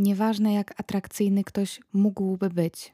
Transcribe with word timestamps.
Nieważne 0.00 0.52
jak 0.52 0.80
atrakcyjny 0.80 1.44
ktoś 1.44 1.80
mógłby 1.92 2.50
być, 2.50 2.92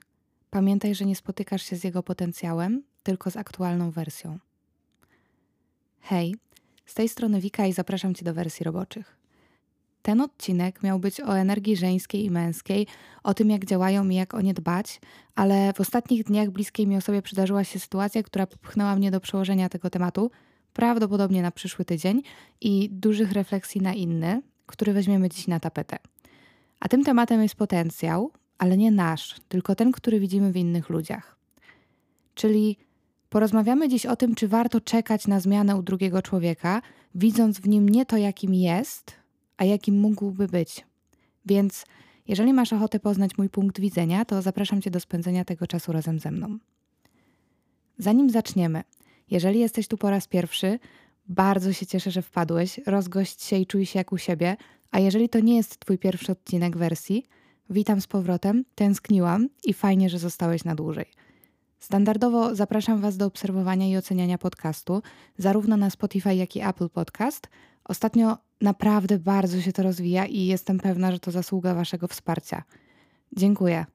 pamiętaj, 0.51 0.95
że 0.95 1.05
nie 1.05 1.17
spotykasz 1.17 1.63
się 1.63 1.77
z 1.77 1.85
jego 1.85 2.03
potencjałem, 2.03 2.83
tylko 3.03 3.31
z 3.31 3.37
aktualną 3.37 3.91
wersją. 3.91 4.39
Hej, 6.01 6.35
z 6.87 6.95
tej 6.95 7.09
strony 7.09 7.41
Wika 7.41 7.67
i 7.67 7.73
zapraszam 7.73 8.15
Cię 8.15 8.25
do 8.25 8.35
wersji 8.35 8.65
roboczych. 8.65 9.17
Ten 10.03 10.21
odcinek 10.21 10.83
miał 10.83 10.99
być 10.99 11.21
o 11.21 11.39
energii 11.39 11.77
żeńskiej 11.77 12.25
i 12.25 12.31
męskiej, 12.31 12.87
o 13.23 13.35
tym 13.35 13.51
jak 13.51 13.65
działają 13.65 14.09
i 14.09 14.15
jak 14.15 14.35
o 14.35 14.41
nie 14.41 14.55
dbać, 14.55 15.01
ale 15.35 15.73
w 15.73 15.81
ostatnich 15.81 16.25
dniach 16.25 16.51
bliskiej 16.51 16.87
mi 16.87 16.97
osobie 16.97 17.23
przydarzyła 17.23 17.65
się 17.65 17.79
sytuacja, 17.79 18.23
która 18.23 18.47
popchnęła 18.47 18.97
mnie 18.97 19.11
do 19.11 19.21
przełożenia 19.21 19.69
tego 19.69 19.91
tematu, 19.91 20.31
prawdopodobnie 20.73 21.43
na 21.43 21.51
przyszły 21.51 21.85
tydzień 21.85 22.23
i 22.61 22.91
dużych 22.91 23.33
refleksji 23.33 23.81
na 23.81 23.95
inny, 23.95 24.43
który 24.67 24.93
weźmiemy 24.93 25.29
dziś 25.29 25.49
na 25.49 25.61
tapetę. 25.61 25.99
A 26.81 26.89
tym 26.89 27.05
tematem 27.05 27.43
jest 27.43 27.55
potencjał, 27.55 28.31
ale 28.59 28.77
nie 28.77 28.91
nasz, 28.91 29.41
tylko 29.49 29.75
ten, 29.75 29.93
który 29.93 30.21
widzimy 30.21 30.53
w 30.53 30.57
innych 30.57 30.89
ludziach. 30.91 31.37
Czyli 32.35 32.77
porozmawiamy 33.29 33.89
dziś 33.89 34.07
o 34.07 34.17
tym, 34.17 34.35
czy 34.35 34.49
warto 34.49 34.81
czekać 34.81 35.27
na 35.27 35.41
zmianę 35.41 35.77
u 35.77 35.83
drugiego 35.83 36.23
człowieka, 36.23 36.83
widząc 37.15 37.61
w 37.61 37.69
nim 37.69 37.89
nie 37.89 38.07
to, 38.07 38.17
jakim 38.17 38.55
jest, 38.55 39.13
a 39.57 39.65
jakim 39.65 40.01
mógłby 40.01 40.49
być. 40.49 40.87
Więc 41.47 41.87
jeżeli 42.29 42.53
masz 42.53 42.73
ochotę 42.73 43.01
poznać 43.01 43.39
mój 43.39 43.49
punkt 43.49 43.81
widzenia, 43.81 44.25
to 44.25 44.43
zapraszam 44.43 44.83
Cię 44.83 44.91
do 44.91 45.01
spędzenia 45.01 45.45
tego 45.45 45.67
czasu 45.67 45.93
razem 45.93 46.19
ze 46.19 46.31
mną. 46.31 46.59
Zanim 47.99 48.31
zaczniemy, 48.31 48.83
jeżeli 49.31 49.61
jesteś 49.61 49.89
tu 49.89 49.97
po 49.97 50.11
raz 50.11 50.27
pierwszy, 50.27 50.79
bardzo 51.29 51.73
się 51.73 51.87
cieszę, 51.87 52.11
że 52.11 52.23
wpadłeś, 52.23 52.81
rozgość 52.87 53.43
się 53.43 53.57
i 53.57 53.67
czuj 53.67 53.87
się 53.87 53.99
jak 53.99 54.13
u 54.13 54.19
siebie, 54.19 54.57
a 54.91 54.99
jeżeli 54.99 55.29
to 55.29 55.41
nie 55.41 55.57
jest 55.57 55.79
Twój 55.79 55.99
pierwszy 55.99 56.33
odcinek 56.33 56.77
wersji, 56.77 57.27
witam 57.71 58.01
z 58.01 58.07
powrotem, 58.07 58.65
tęskniłam 58.75 59.49
i 59.65 59.75
fajnie, 59.75 60.11
że 60.11 60.19
zostałeś 60.19 60.65
na 60.65 60.75
dłużej. 60.75 61.07
Standardowo 61.79 62.55
zapraszam 62.55 63.01
Was 63.01 63.17
do 63.17 63.27
obserwowania 63.27 63.87
i 63.87 63.97
oceniania 63.97 64.39
podcastu, 64.39 65.03
zarówno 65.39 65.77
na 65.77 65.91
Spotify, 65.91 66.35
jak 66.35 66.57
i 66.57 66.63
Apple 66.63 66.89
Podcast. 66.89 67.49
Ostatnio 67.85 68.39
naprawdę 68.61 69.19
bardzo 69.19 69.61
się 69.61 69.73
to 69.73 69.83
rozwija 69.83 70.27
i 70.27 70.47
jestem 70.47 70.79
pewna, 70.79 71.13
że 71.13 71.19
to 71.19 71.31
zasługa 71.31 71.75
Waszego 71.75 72.09
wsparcia. 72.09 72.63
Dziękuję. 73.37 73.87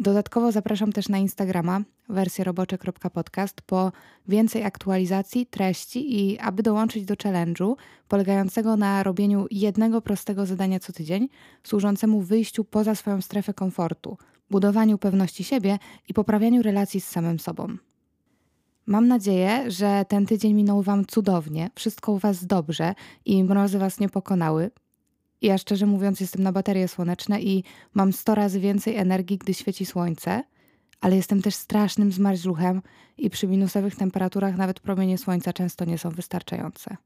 Dodatkowo 0.00 0.52
zapraszam 0.52 0.92
też 0.92 1.08
na 1.08 1.18
Instagrama 1.18 1.80
wersję 2.10 2.44
robocze.podcast 2.44 3.60
po 3.60 3.92
więcej 4.28 4.64
aktualizacji, 4.64 5.46
treści 5.46 6.20
i 6.20 6.38
aby 6.38 6.62
dołączyć 6.62 7.04
do 7.04 7.14
challenge'u 7.14 7.74
polegającego 8.08 8.76
na 8.76 9.02
robieniu 9.02 9.46
jednego 9.50 10.02
prostego 10.02 10.46
zadania 10.46 10.80
co 10.80 10.92
tydzień, 10.92 11.28
służącemu 11.62 12.20
wyjściu 12.20 12.64
poza 12.64 12.94
swoją 12.94 13.20
strefę 13.20 13.54
komfortu, 13.54 14.18
budowaniu 14.50 14.98
pewności 14.98 15.44
siebie 15.44 15.78
i 16.08 16.14
poprawianiu 16.14 16.62
relacji 16.62 17.00
z 17.00 17.08
samym 17.08 17.38
sobą. 17.38 17.76
Mam 18.86 19.08
nadzieję, 19.08 19.70
że 19.70 20.04
ten 20.08 20.26
tydzień 20.26 20.52
minął 20.54 20.82
Wam 20.82 21.06
cudownie, 21.06 21.70
wszystko 21.74 22.12
u 22.12 22.18
Was 22.18 22.46
dobrze 22.46 22.94
i 23.24 23.44
mrozy 23.44 23.78
Was 23.78 24.00
nie 24.00 24.08
pokonały. 24.08 24.70
Ja 25.42 25.58
szczerze 25.58 25.86
mówiąc 25.86 26.20
jestem 26.20 26.42
na 26.42 26.52
baterie 26.52 26.88
słoneczne 26.88 27.42
i 27.42 27.64
mam 27.94 28.12
100 28.12 28.34
razy 28.34 28.60
więcej 28.60 28.96
energii, 28.96 29.38
gdy 29.38 29.54
świeci 29.54 29.86
słońce, 29.86 30.42
ale 31.00 31.16
jestem 31.16 31.42
też 31.42 31.54
strasznym 31.54 32.12
zmarzluchem 32.12 32.82
i 33.18 33.30
przy 33.30 33.46
minusowych 33.48 33.96
temperaturach 33.96 34.56
nawet 34.56 34.80
promienie 34.80 35.18
słońca 35.18 35.52
często 35.52 35.84
nie 35.84 35.98
są 35.98 36.10
wystarczające. 36.10 36.96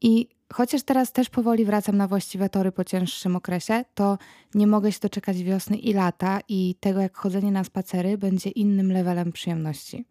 I 0.00 0.28
chociaż 0.52 0.82
teraz 0.82 1.12
też 1.12 1.30
powoli 1.30 1.64
wracam 1.64 1.96
na 1.96 2.08
właściwe 2.08 2.48
tory 2.48 2.72
po 2.72 2.84
cięższym 2.84 3.36
okresie, 3.36 3.84
to 3.94 4.18
nie 4.54 4.66
mogę 4.66 4.92
się 4.92 4.98
doczekać 5.02 5.42
wiosny 5.42 5.76
i 5.76 5.92
lata 5.92 6.40
i 6.48 6.74
tego, 6.80 7.00
jak 7.00 7.16
chodzenie 7.16 7.52
na 7.52 7.64
spacery 7.64 8.18
będzie 8.18 8.50
innym 8.50 8.92
levelem 8.92 9.32
przyjemności. 9.32 10.04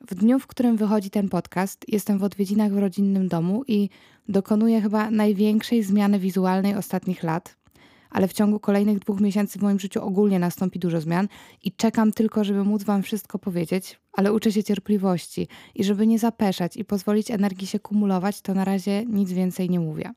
W 0.00 0.14
dniu, 0.14 0.38
w 0.38 0.46
którym 0.46 0.76
wychodzi 0.76 1.10
ten 1.10 1.28
podcast, 1.28 1.84
jestem 1.88 2.18
w 2.18 2.22
odwiedzinach 2.22 2.72
w 2.72 2.78
rodzinnym 2.78 3.28
domu 3.28 3.64
i 3.66 3.88
dokonuję 4.28 4.80
chyba 4.80 5.10
największej 5.10 5.82
zmiany 5.82 6.18
wizualnej 6.18 6.74
ostatnich 6.74 7.22
lat. 7.22 7.56
Ale 8.10 8.28
w 8.28 8.32
ciągu 8.32 8.60
kolejnych 8.60 8.98
dwóch 8.98 9.20
miesięcy 9.20 9.58
w 9.58 9.62
moim 9.62 9.80
życiu 9.80 10.04
ogólnie 10.04 10.38
nastąpi 10.38 10.78
dużo 10.78 11.00
zmian 11.00 11.28
i 11.64 11.72
czekam 11.72 12.12
tylko, 12.12 12.44
żeby 12.44 12.64
móc 12.64 12.84
Wam 12.84 13.02
wszystko 13.02 13.38
powiedzieć, 13.38 14.00
ale 14.12 14.32
uczę 14.32 14.52
się 14.52 14.64
cierpliwości 14.64 15.48
i 15.74 15.84
żeby 15.84 16.06
nie 16.06 16.18
zapeszać 16.18 16.76
i 16.76 16.84
pozwolić 16.84 17.30
energii 17.30 17.66
się 17.66 17.80
kumulować, 17.80 18.40
to 18.40 18.54
na 18.54 18.64
razie 18.64 19.04
nic 19.06 19.32
więcej 19.32 19.70
nie 19.70 19.80
mówię. 19.80 20.12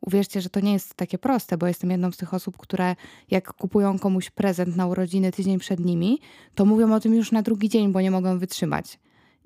Uwierzcie, 0.00 0.40
że 0.40 0.50
to 0.50 0.60
nie 0.60 0.72
jest 0.72 0.94
takie 0.94 1.18
proste, 1.18 1.58
bo 1.58 1.66
jestem 1.66 1.90
jedną 1.90 2.12
z 2.12 2.16
tych 2.16 2.34
osób, 2.34 2.56
które 2.56 2.96
jak 3.30 3.52
kupują 3.52 3.98
komuś 3.98 4.30
prezent 4.30 4.76
na 4.76 4.86
urodziny 4.86 5.32
tydzień 5.32 5.58
przed 5.58 5.80
nimi, 5.80 6.18
to 6.54 6.64
mówią 6.64 6.94
o 6.94 7.00
tym 7.00 7.14
już 7.14 7.32
na 7.32 7.42
drugi 7.42 7.68
dzień, 7.68 7.92
bo 7.92 8.00
nie 8.00 8.10
mogą 8.10 8.38
wytrzymać. 8.38 8.98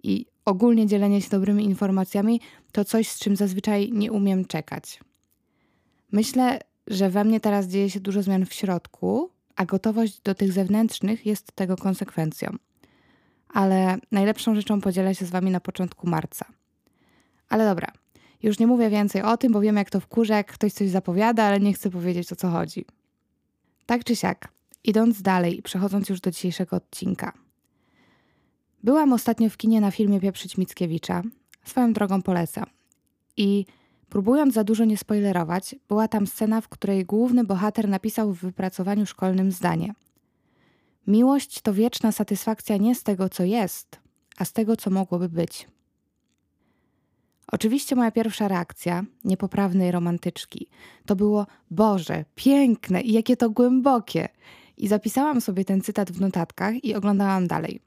I 0.02 0.26
ogólnie 0.44 0.86
dzielenie 0.86 1.20
się 1.20 1.30
dobrymi 1.30 1.64
informacjami 1.64 2.40
to 2.72 2.84
coś, 2.84 3.08
z 3.08 3.18
czym 3.18 3.36
zazwyczaj 3.36 3.92
nie 3.92 4.12
umiem 4.12 4.44
czekać. 4.44 5.00
Myślę, 6.12 6.60
że 6.86 7.10
we 7.10 7.24
mnie 7.24 7.40
teraz 7.40 7.66
dzieje 7.66 7.90
się 7.90 8.00
dużo 8.00 8.22
zmian 8.22 8.46
w 8.46 8.54
środku, 8.54 9.30
a 9.56 9.64
gotowość 9.64 10.20
do 10.20 10.34
tych 10.34 10.52
zewnętrznych 10.52 11.26
jest 11.26 11.52
tego 11.52 11.76
konsekwencją. 11.76 12.56
Ale 13.48 13.98
najlepszą 14.10 14.54
rzeczą 14.54 14.80
podzielę 14.80 15.14
się 15.14 15.26
z 15.26 15.30
Wami 15.30 15.50
na 15.50 15.60
początku 15.60 16.08
marca. 16.08 16.46
Ale 17.48 17.64
dobra, 17.64 17.88
już 18.42 18.58
nie 18.58 18.66
mówię 18.66 18.90
więcej 18.90 19.22
o 19.22 19.36
tym, 19.36 19.52
bo 19.52 19.60
wiem 19.60 19.76
jak 19.76 19.90
to 19.90 20.00
wkurza, 20.00 20.36
jak 20.36 20.52
ktoś 20.52 20.72
coś 20.72 20.88
zapowiada, 20.88 21.44
ale 21.44 21.60
nie 21.60 21.72
chcę 21.72 21.90
powiedzieć 21.90 22.32
o 22.32 22.36
co 22.36 22.50
chodzi. 22.50 22.84
Tak 23.86 24.04
czy 24.04 24.16
siak, 24.16 24.48
idąc 24.84 25.22
dalej 25.22 25.58
i 25.58 25.62
przechodząc 25.62 26.08
już 26.08 26.20
do 26.20 26.30
dzisiejszego 26.30 26.76
odcinka. 26.76 27.32
Byłam 28.82 29.12
ostatnio 29.12 29.50
w 29.50 29.56
kinie 29.56 29.80
na 29.80 29.90
filmie 29.90 30.20
Pieprzyć 30.20 30.58
Mickiewicza. 30.58 31.22
Swoją 31.64 31.92
drogą 31.92 32.22
polecam. 32.22 32.66
I 33.36 33.66
próbując 34.12 34.54
za 34.54 34.64
dużo 34.64 34.84
nie 34.84 34.98
spoilerować, 34.98 35.74
była 35.88 36.08
tam 36.08 36.26
scena, 36.26 36.60
w 36.60 36.68
której 36.68 37.04
główny 37.04 37.44
bohater 37.44 37.88
napisał 37.88 38.32
w 38.32 38.38
wypracowaniu 38.38 39.06
szkolnym 39.06 39.52
zdanie. 39.52 39.94
Miłość 41.06 41.60
to 41.60 41.74
wieczna 41.74 42.12
satysfakcja 42.12 42.76
nie 42.76 42.94
z 42.94 43.02
tego, 43.02 43.28
co 43.28 43.44
jest, 43.44 44.00
a 44.38 44.44
z 44.44 44.52
tego, 44.52 44.76
co 44.76 44.90
mogłoby 44.90 45.28
być. 45.28 45.68
Oczywiście 47.52 47.96
moja 47.96 48.10
pierwsza 48.10 48.48
reakcja, 48.48 49.04
niepoprawnej 49.24 49.90
romantyczki, 49.90 50.68
to 51.06 51.16
było 51.16 51.46
Boże, 51.70 52.24
piękne 52.34 53.00
i 53.00 53.12
jakie 53.12 53.36
to 53.36 53.50
głębokie. 53.50 54.28
I 54.76 54.88
zapisałam 54.88 55.40
sobie 55.40 55.64
ten 55.64 55.80
cytat 55.80 56.10
w 56.10 56.20
notatkach 56.20 56.84
i 56.84 56.94
oglądałam 56.94 57.46
dalej. 57.46 57.80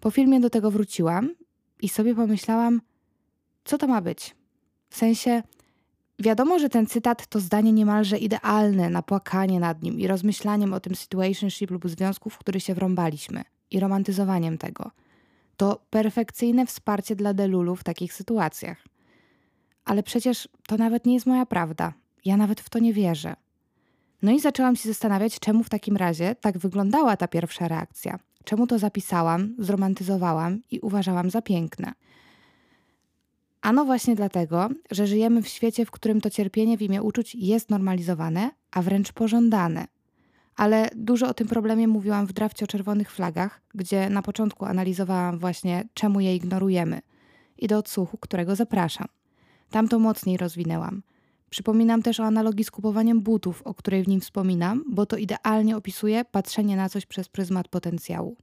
Po 0.00 0.10
filmie 0.10 0.40
do 0.40 0.50
tego 0.50 0.70
wróciłam 0.70 1.34
i 1.82 1.88
sobie 1.88 2.14
pomyślałam, 2.14 2.80
co 3.64 3.78
to 3.78 3.86
ma 3.86 4.00
być. 4.00 4.36
W 4.88 4.96
sensie, 4.96 5.42
wiadomo, 6.20 6.58
że 6.58 6.68
ten 6.68 6.86
cytat 6.86 7.26
to 7.26 7.40
zdanie 7.40 7.72
niemalże 7.72 8.18
idealne 8.18 8.90
na 8.90 9.02
płakanie 9.02 9.60
nad 9.60 9.82
nim 9.82 10.00
i 10.00 10.06
rozmyślaniem 10.06 10.72
o 10.72 10.80
tym 10.80 10.94
situationship 10.94 11.70
lub 11.70 11.88
związku, 11.88 12.30
w 12.30 12.38
który 12.38 12.60
się 12.60 12.74
wrąbaliśmy 12.74 13.44
i 13.70 13.80
romantyzowaniem 13.80 14.58
tego. 14.58 14.90
To 15.56 15.80
perfekcyjne 15.90 16.66
wsparcie 16.66 17.16
dla 17.16 17.34
Delulu 17.34 17.76
w 17.76 17.84
takich 17.84 18.12
sytuacjach. 18.12 18.84
Ale 19.84 20.02
przecież 20.02 20.48
to 20.66 20.76
nawet 20.76 21.06
nie 21.06 21.14
jest 21.14 21.26
moja 21.26 21.46
prawda. 21.46 21.92
Ja 22.24 22.36
nawet 22.36 22.60
w 22.60 22.70
to 22.70 22.78
nie 22.78 22.92
wierzę. 22.92 23.36
No 24.22 24.32
i 24.32 24.40
zaczęłam 24.40 24.76
się 24.76 24.88
zastanawiać, 24.88 25.40
czemu 25.40 25.64
w 25.64 25.68
takim 25.68 25.96
razie 25.96 26.34
tak 26.34 26.58
wyglądała 26.58 27.16
ta 27.16 27.28
pierwsza 27.28 27.68
reakcja. 27.68 28.18
Czemu 28.44 28.66
to 28.66 28.78
zapisałam, 28.78 29.54
zromantyzowałam 29.58 30.60
i 30.70 30.80
uważałam 30.80 31.30
za 31.30 31.42
piękne? 31.42 31.92
Ano 33.62 33.84
właśnie 33.84 34.14
dlatego, 34.14 34.68
że 34.90 35.06
żyjemy 35.06 35.42
w 35.42 35.48
świecie, 35.48 35.86
w 35.86 35.90
którym 35.90 36.20
to 36.20 36.30
cierpienie 36.30 36.78
w 36.78 36.82
imię 36.82 37.02
uczuć 37.02 37.34
jest 37.34 37.70
normalizowane, 37.70 38.50
a 38.70 38.82
wręcz 38.82 39.12
pożądane. 39.12 39.86
Ale 40.56 40.90
dużo 40.96 41.28
o 41.28 41.34
tym 41.34 41.48
problemie 41.48 41.88
mówiłam 41.88 42.26
w 42.26 42.32
drafcie 42.32 42.64
o 42.64 42.68
czerwonych 42.68 43.12
flagach, 43.12 43.62
gdzie 43.74 44.10
na 44.10 44.22
początku 44.22 44.64
analizowałam 44.64 45.38
właśnie, 45.38 45.88
czemu 45.94 46.20
je 46.20 46.36
ignorujemy 46.36 47.00
i 47.58 47.68
do 47.68 47.78
odsłuchu, 47.78 48.18
którego 48.18 48.56
zapraszam. 48.56 49.06
Tam 49.70 49.88
to 49.88 49.98
mocniej 49.98 50.36
rozwinęłam. 50.36 51.02
Przypominam 51.50 52.02
też 52.02 52.20
o 52.20 52.24
analogii 52.24 52.64
z 52.64 52.70
kupowaniem 52.70 53.20
butów, 53.20 53.62
o 53.62 53.74
której 53.74 54.04
w 54.04 54.08
nim 54.08 54.20
wspominam, 54.20 54.84
bo 54.88 55.06
to 55.06 55.16
idealnie 55.16 55.76
opisuje 55.76 56.24
patrzenie 56.24 56.76
na 56.76 56.88
coś 56.88 57.06
przez 57.06 57.28
pryzmat 57.28 57.68
potencjału. 57.68 58.36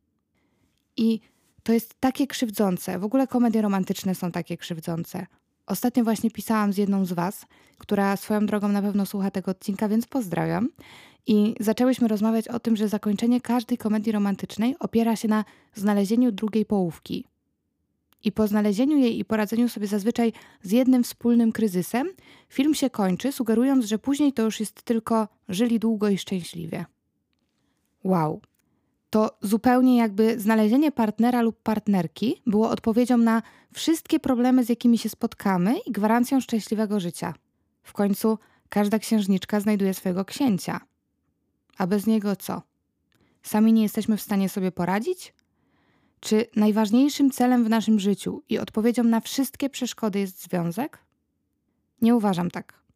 I 0.97 1.19
to 1.67 1.73
jest 1.73 1.99
takie 1.99 2.27
krzywdzące. 2.27 2.99
W 2.99 3.03
ogóle 3.03 3.27
komedie 3.27 3.61
romantyczne 3.61 4.15
są 4.15 4.31
takie 4.31 4.57
krzywdzące. 4.57 5.27
Ostatnio 5.65 6.03
właśnie 6.03 6.31
pisałam 6.31 6.73
z 6.73 6.77
jedną 6.77 7.05
z 7.05 7.13
Was, 7.13 7.45
która 7.77 8.17
swoją 8.17 8.45
drogą 8.45 8.67
na 8.67 8.81
pewno 8.81 9.05
słucha 9.05 9.31
tego 9.31 9.51
odcinka, 9.51 9.89
więc 9.89 10.05
pozdrawiam. 10.07 10.69
I 11.25 11.55
zaczęłyśmy 11.59 12.07
rozmawiać 12.07 12.47
o 12.47 12.59
tym, 12.59 12.75
że 12.75 12.87
zakończenie 12.87 13.41
każdej 13.41 13.77
komedii 13.77 14.11
romantycznej 14.11 14.75
opiera 14.79 15.15
się 15.15 15.27
na 15.27 15.45
znalezieniu 15.75 16.31
drugiej 16.31 16.65
połówki. 16.65 17.25
I 18.23 18.31
po 18.31 18.47
znalezieniu 18.47 18.97
jej 18.97 19.19
i 19.19 19.25
poradzeniu 19.25 19.69
sobie 19.69 19.87
zazwyczaj 19.87 20.33
z 20.61 20.71
jednym 20.71 21.03
wspólnym 21.03 21.51
kryzysem, 21.51 22.07
film 22.49 22.73
się 22.73 22.89
kończy, 22.89 23.31
sugerując, 23.31 23.85
że 23.85 23.99
później 23.99 24.33
to 24.33 24.43
już 24.43 24.59
jest 24.59 24.83
tylko 24.83 25.27
żyli 25.49 25.79
długo 25.79 26.09
i 26.09 26.17
szczęśliwie. 26.17 26.85
Wow. 28.03 28.41
To 29.09 29.37
zupełnie 29.41 29.97
jakby 29.97 30.39
znalezienie 30.39 30.91
partnera 30.91 31.41
lub 31.41 31.61
partnerki 31.61 32.41
było 32.45 32.69
odpowiedzią 32.69 33.17
na 33.17 33.41
wszystkie 33.73 34.19
problemy, 34.19 34.63
z 34.63 34.69
jakimi 34.69 34.97
się 34.97 35.09
spotkamy 35.09 35.79
i 35.85 35.91
gwarancją 35.91 36.41
szczęśliwego 36.41 36.99
życia. 36.99 37.33
W 37.83 37.93
końcu 37.93 38.37
każda 38.69 38.99
księżniczka 38.99 39.59
znajduje 39.59 39.93
swojego 39.93 40.25
księcia. 40.25 40.79
A 41.77 41.87
bez 41.87 42.07
niego 42.07 42.35
co? 42.35 42.61
Sami 43.43 43.73
nie 43.73 43.83
jesteśmy 43.83 44.17
w 44.17 44.21
stanie 44.21 44.49
sobie 44.49 44.71
poradzić? 44.71 45.33
Czy 46.19 46.45
najważniejszym 46.55 47.31
celem 47.31 47.63
w 47.63 47.69
naszym 47.69 47.99
życiu 47.99 48.43
i 48.49 48.59
odpowiedzią 48.59 49.03
na 49.03 49.21
wszystkie 49.21 49.69
przeszkody 49.69 50.19
jest 50.19 50.43
związek? 50.43 50.99
Nie 52.01 52.15
uważam 52.15 52.51
tak. 52.51 52.86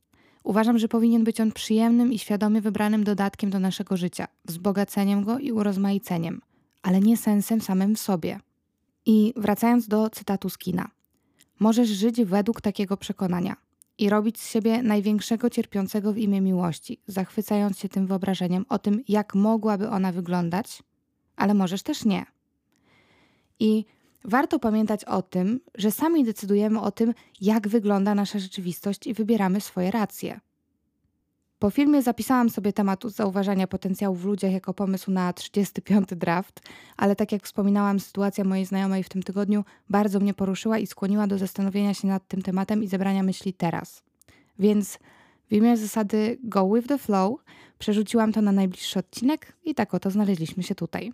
Uważam, 0.44 0.80
że 0.80 0.88
powinien 0.88 1.24
być 1.24 1.42
on 1.42 1.52
przyjemnym 1.52 2.14
i 2.14 2.20
świadomie 2.20 2.62
wybranym 2.62 3.04
dodatkiem 3.04 3.50
do 3.50 3.60
naszego 3.60 3.98
życia, 3.98 4.28
wzbogaceniem 4.46 5.24
go 5.24 5.40
i 5.40 5.52
urozmaiceniem, 5.52 6.42
ale 6.82 7.00
nie 7.00 7.18
sensem 7.18 7.62
samym 7.62 7.96
w 7.96 8.00
sobie. 8.00 8.40
I 9.06 9.34
wracając 9.36 9.88
do 9.88 10.10
cytatu 10.10 10.50
z 10.50 10.58
kina. 10.58 10.90
Możesz 11.60 11.90
żyć 11.90 12.24
według 12.24 12.62
takiego 12.62 12.98
przekonania 12.98 13.56
i 13.98 14.10
robić 14.10 14.40
z 14.40 14.52
siebie 14.52 14.84
największego 14.84 15.50
cierpiącego 15.50 16.14
w 16.14 16.18
imię 16.18 16.42
miłości, 16.42 17.00
zachwycając 17.08 17.80
się 17.80 17.90
tym 17.90 18.08
wyobrażeniem 18.08 18.66
o 18.70 18.80
tym, 18.80 19.04
jak 19.08 19.36
mogłaby 19.36 19.90
ona 19.90 20.12
wyglądać, 20.12 20.84
ale 21.36 21.54
możesz 21.54 21.84
też 21.84 22.06
nie. 22.06 22.26
I 23.60 23.86
warto 24.24 24.60
pamiętać 24.60 25.06
o 25.06 25.22
tym, 25.22 25.60
że 25.76 25.92
sami 25.92 26.24
decydujemy 26.24 26.82
o 26.82 26.92
tym, 26.92 27.14
jak 27.42 27.68
wygląda 27.68 28.16
nasza 28.16 28.40
rzeczywistość 28.40 29.08
i 29.08 29.14
wybieramy 29.14 29.62
swoje 29.62 29.92
racje. 29.92 30.40
Po 31.62 31.70
filmie 31.70 32.02
zapisałam 32.02 32.50
sobie 32.50 32.74
temat 32.74 33.04
zauważania 33.04 33.68
potencjału 33.68 34.16
w 34.16 34.26
ludziach 34.26 34.52
jako 34.52 34.74
pomysł 34.74 35.12
na 35.12 35.34
35 35.34 36.08
draft, 36.16 36.62
ale 36.98 37.16
tak 37.16 37.32
jak 37.32 37.44
wspominałam, 37.44 38.00
sytuacja 38.00 38.44
mojej 38.44 38.66
znajomej 38.66 39.04
w 39.04 39.10
tym 39.10 39.24
tygodniu 39.24 39.64
bardzo 39.90 40.20
mnie 40.20 40.34
poruszyła 40.34 40.78
i 40.78 40.88
skłoniła 40.88 41.28
do 41.28 41.38
zastanowienia 41.38 41.94
się 41.94 42.08
nad 42.08 42.28
tym 42.28 42.42
tematem 42.42 42.84
i 42.84 42.88
zebrania 42.88 43.24
myśli 43.24 43.54
teraz. 43.54 44.04
Więc 44.60 45.00
w 45.50 45.54
imię 45.54 45.78
zasady 45.78 46.38
go 46.44 46.74
with 46.74 46.88
the 46.88 46.98
flow 46.98 47.40
przerzuciłam 47.80 48.32
to 48.32 48.42
na 48.42 48.52
najbliższy 48.52 49.00
odcinek 49.00 49.54
i 49.66 49.76
tak 49.76 49.94
oto 49.94 50.12
znaleźliśmy 50.12 50.64
się 50.64 50.76
tutaj. 50.76 51.14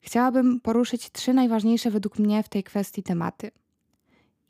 Chciałabym 0.00 0.60
poruszyć 0.60 1.10
trzy 1.10 1.34
najważniejsze 1.34 1.90
według 1.90 2.18
mnie 2.18 2.42
w 2.42 2.48
tej 2.48 2.62
kwestii 2.64 3.02
tematy. 3.02 3.50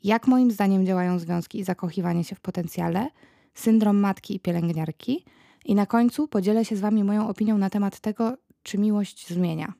Jak 0.03 0.27
moim 0.27 0.51
zdaniem 0.51 0.85
działają 0.85 1.19
związki 1.19 1.59
i 1.59 1.63
zakochiwanie 1.63 2.23
się 2.23 2.35
w 2.35 2.39
potencjale, 2.39 3.07
syndrom 3.53 3.97
matki 3.97 4.35
i 4.35 4.39
pielęgniarki, 4.39 5.25
i 5.65 5.75
na 5.75 5.85
końcu 5.85 6.27
podzielę 6.27 6.65
się 6.65 6.75
z 6.75 6.79
Wami 6.79 7.03
moją 7.03 7.27
opinią 7.27 7.57
na 7.57 7.69
temat 7.69 7.99
tego, 7.99 8.37
czy 8.63 8.77
miłość 8.77 9.27
zmienia. 9.27 9.73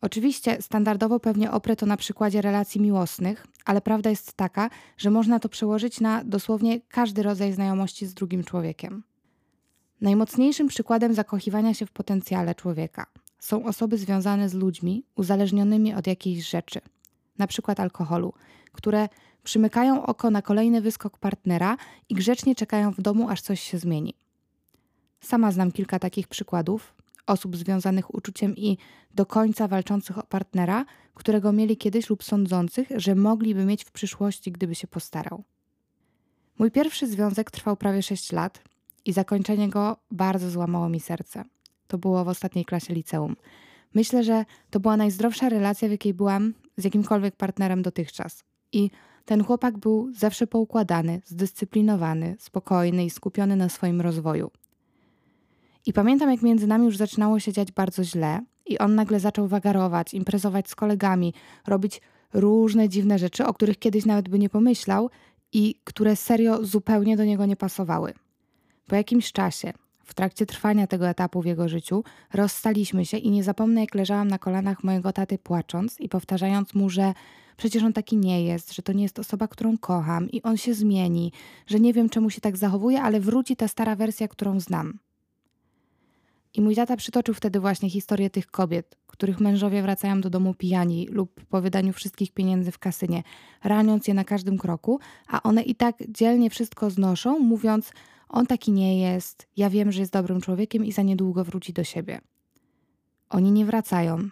Oczywiście 0.00 0.62
standardowo 0.62 1.20
pewnie 1.20 1.50
oprę 1.50 1.76
to 1.76 1.86
na 1.86 1.96
przykładzie 1.96 2.42
relacji 2.42 2.80
miłosnych, 2.80 3.46
ale 3.64 3.80
prawda 3.80 4.10
jest 4.10 4.34
taka, 4.34 4.70
że 4.96 5.10
można 5.10 5.40
to 5.40 5.48
przełożyć 5.48 6.00
na 6.00 6.24
dosłownie 6.24 6.80
każdy 6.80 7.22
rodzaj 7.22 7.52
znajomości 7.52 8.06
z 8.06 8.14
drugim 8.14 8.44
człowiekiem. 8.44 9.02
Najmocniejszym 10.00 10.68
przykładem 10.68 11.14
zakochiwania 11.14 11.74
się 11.74 11.86
w 11.86 11.92
potencjale 11.92 12.54
człowieka 12.54 13.06
są 13.42 13.64
osoby 13.64 13.98
związane 13.98 14.48
z 14.48 14.54
ludźmi 14.54 15.04
uzależnionymi 15.14 15.94
od 15.94 16.06
jakiejś 16.06 16.48
rzeczy, 16.48 16.80
na 17.38 17.46
przykład 17.46 17.80
alkoholu, 17.80 18.32
które 18.72 19.08
przymykają 19.44 20.06
oko 20.06 20.30
na 20.30 20.42
kolejny 20.42 20.80
wyskok 20.80 21.18
partnera 21.18 21.76
i 22.08 22.14
grzecznie 22.14 22.54
czekają 22.54 22.90
w 22.90 23.00
domu, 23.00 23.28
aż 23.28 23.40
coś 23.40 23.60
się 23.60 23.78
zmieni. 23.78 24.14
Sama 25.20 25.52
znam 25.52 25.72
kilka 25.72 25.98
takich 25.98 26.28
przykładów 26.28 26.94
osób 27.26 27.56
związanych 27.56 28.14
uczuciem 28.14 28.56
i 28.56 28.78
do 29.14 29.26
końca 29.26 29.68
walczących 29.68 30.18
o 30.18 30.22
partnera, 30.22 30.84
którego 31.14 31.52
mieli 31.52 31.76
kiedyś 31.76 32.10
lub 32.10 32.24
sądzących, 32.24 32.88
że 32.96 33.14
mogliby 33.14 33.64
mieć 33.64 33.84
w 33.84 33.90
przyszłości, 33.90 34.52
gdyby 34.52 34.74
się 34.74 34.86
postarał. 34.86 35.44
Mój 36.58 36.70
pierwszy 36.70 37.06
związek 37.06 37.50
trwał 37.50 37.76
prawie 37.76 38.02
6 38.02 38.32
lat 38.32 38.62
i 39.04 39.12
zakończenie 39.12 39.68
go 39.68 39.96
bardzo 40.10 40.50
złamało 40.50 40.88
mi 40.88 41.00
serce. 41.00 41.44
To 41.92 41.98
było 41.98 42.24
w 42.24 42.28
ostatniej 42.28 42.64
klasie 42.64 42.94
liceum. 42.94 43.36
Myślę, 43.94 44.24
że 44.24 44.44
to 44.70 44.80
była 44.80 44.96
najzdrowsza 44.96 45.48
relacja, 45.48 45.88
w 45.88 45.90
jakiej 45.90 46.14
byłam 46.14 46.54
z 46.76 46.84
jakimkolwiek 46.84 47.36
partnerem 47.36 47.82
dotychczas. 47.82 48.44
I 48.72 48.90
ten 49.24 49.44
chłopak 49.44 49.78
był 49.78 50.12
zawsze 50.14 50.46
poukładany, 50.46 51.20
zdyscyplinowany, 51.24 52.36
spokojny 52.38 53.04
i 53.04 53.10
skupiony 53.10 53.56
na 53.56 53.68
swoim 53.68 54.00
rozwoju. 54.00 54.50
I 55.86 55.92
pamiętam, 55.92 56.30
jak 56.30 56.42
między 56.42 56.66
nami 56.66 56.84
już 56.84 56.96
zaczynało 56.96 57.40
się 57.40 57.52
dziać 57.52 57.72
bardzo 57.72 58.04
źle, 58.04 58.40
i 58.66 58.78
on 58.78 58.94
nagle 58.94 59.20
zaczął 59.20 59.48
wagarować, 59.48 60.14
imprezować 60.14 60.68
z 60.68 60.74
kolegami, 60.74 61.34
robić 61.66 62.00
różne 62.32 62.88
dziwne 62.88 63.18
rzeczy, 63.18 63.46
o 63.46 63.54
których 63.54 63.78
kiedyś 63.78 64.06
nawet 64.06 64.28
by 64.28 64.38
nie 64.38 64.48
pomyślał 64.48 65.10
i 65.52 65.74
które 65.84 66.16
serio 66.16 66.64
zupełnie 66.64 67.16
do 67.16 67.24
niego 67.24 67.46
nie 67.46 67.56
pasowały. 67.56 68.12
Po 68.86 68.96
jakimś 68.96 69.32
czasie, 69.32 69.72
w 70.04 70.14
trakcie 70.14 70.46
trwania 70.46 70.86
tego 70.86 71.08
etapu 71.08 71.42
w 71.42 71.46
jego 71.46 71.68
życiu 71.68 72.04
rozstaliśmy 72.32 73.06
się 73.06 73.16
i 73.16 73.30
nie 73.30 73.44
zapomnę, 73.44 73.80
jak 73.80 73.94
leżałam 73.94 74.28
na 74.28 74.38
kolanach 74.38 74.84
mojego 74.84 75.12
taty 75.12 75.38
płacząc 75.38 76.00
i 76.00 76.08
powtarzając 76.08 76.74
mu, 76.74 76.90
że 76.90 77.14
przecież 77.56 77.82
on 77.82 77.92
taki 77.92 78.16
nie 78.16 78.44
jest, 78.44 78.74
że 78.74 78.82
to 78.82 78.92
nie 78.92 79.02
jest 79.02 79.18
osoba, 79.18 79.48
którą 79.48 79.78
kocham 79.78 80.30
i 80.30 80.42
on 80.42 80.56
się 80.56 80.74
zmieni, 80.74 81.32
że 81.66 81.80
nie 81.80 81.92
wiem 81.92 82.08
czemu 82.08 82.30
się 82.30 82.40
tak 82.40 82.56
zachowuje, 82.56 83.02
ale 83.02 83.20
wróci 83.20 83.56
ta 83.56 83.68
stara 83.68 83.96
wersja, 83.96 84.28
którą 84.28 84.60
znam. 84.60 84.98
I 86.54 86.60
mój 86.60 86.74
tata 86.74 86.96
przytoczył 86.96 87.34
wtedy 87.34 87.60
właśnie 87.60 87.90
historię 87.90 88.30
tych 88.30 88.46
kobiet, 88.46 88.96
których 89.06 89.40
mężowie 89.40 89.82
wracają 89.82 90.20
do 90.20 90.30
domu 90.30 90.54
pijani 90.54 91.08
lub 91.10 91.44
po 91.44 91.60
wydaniu 91.60 91.92
wszystkich 91.92 92.32
pieniędzy 92.32 92.72
w 92.72 92.78
kasynie, 92.78 93.22
raniąc 93.64 94.08
je 94.08 94.14
na 94.14 94.24
każdym 94.24 94.58
kroku, 94.58 95.00
a 95.28 95.42
one 95.42 95.62
i 95.62 95.74
tak 95.74 95.96
dzielnie 96.08 96.50
wszystko 96.50 96.90
znoszą, 96.90 97.38
mówiąc: 97.38 97.92
On 98.32 98.46
taki 98.46 98.72
nie 98.72 99.00
jest, 99.00 99.46
ja 99.56 99.70
wiem, 99.70 99.92
że 99.92 100.00
jest 100.00 100.12
dobrym 100.12 100.40
człowiekiem 100.40 100.84
i 100.84 100.92
za 100.92 101.02
niedługo 101.02 101.44
wróci 101.44 101.72
do 101.72 101.84
siebie. 101.84 102.20
Oni 103.30 103.52
nie 103.52 103.64
wracają, 103.64 104.28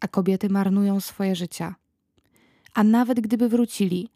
a 0.00 0.08
kobiety 0.08 0.48
marnują 0.48 1.00
swoje 1.00 1.36
życia. 1.36 1.74
A 2.74 2.84
nawet 2.84 3.20
gdyby 3.20 3.48
wrócili, 3.48 4.08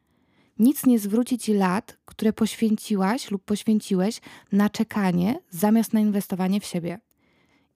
nic 0.58 0.86
nie 0.86 0.98
zwróci 0.98 1.38
ci 1.38 1.54
lat, 1.54 1.98
które 2.04 2.32
poświęciłaś 2.32 3.30
lub 3.30 3.44
poświęciłeś 3.44 4.20
na 4.52 4.70
czekanie 4.70 5.38
zamiast 5.50 5.92
na 5.92 6.00
inwestowanie 6.00 6.60
w 6.60 6.64
siebie 6.64 7.00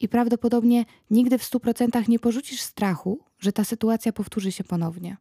i 0.01 0.09
prawdopodobnie 0.09 0.85
nigdy 1.11 1.39
w 1.39 1.43
100% 1.43 2.09
nie 2.09 2.19
porzucisz 2.19 2.61
strachu, 2.61 3.21
że 3.39 3.53
ta 3.53 3.65
sytuacja 3.65 4.13
powtórzy 4.13 4.53
się 4.53 4.65
ponownie. 4.65 5.17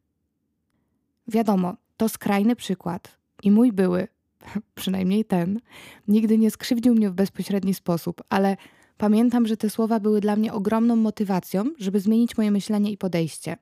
Wiadomo, 1.28 1.76
to 1.98 2.10
skrajny 2.10 2.56
przykład 2.56 3.18
i 3.44 3.52
mój 3.52 3.72
były, 3.72 4.08
przynajmniej 4.76 5.26
ten, 5.26 5.60
nigdy 6.08 6.38
nie 6.38 6.52
skrzywdził 6.52 6.96
mnie 6.96 7.10
w 7.10 7.14
bezpośredni 7.14 7.74
sposób, 7.74 8.24
ale 8.30 8.58
pamiętam, 8.98 9.48
że 9.48 9.58
te 9.58 9.70
słowa 9.70 10.00
były 10.00 10.22
dla 10.22 10.36
mnie 10.36 10.54
ogromną 10.54 10.96
motywacją, 10.96 11.64
żeby 11.78 12.00
zmienić 12.00 12.38
moje 12.38 12.52
myślenie 12.52 12.92
i 12.92 12.98
podejście, 12.98 13.58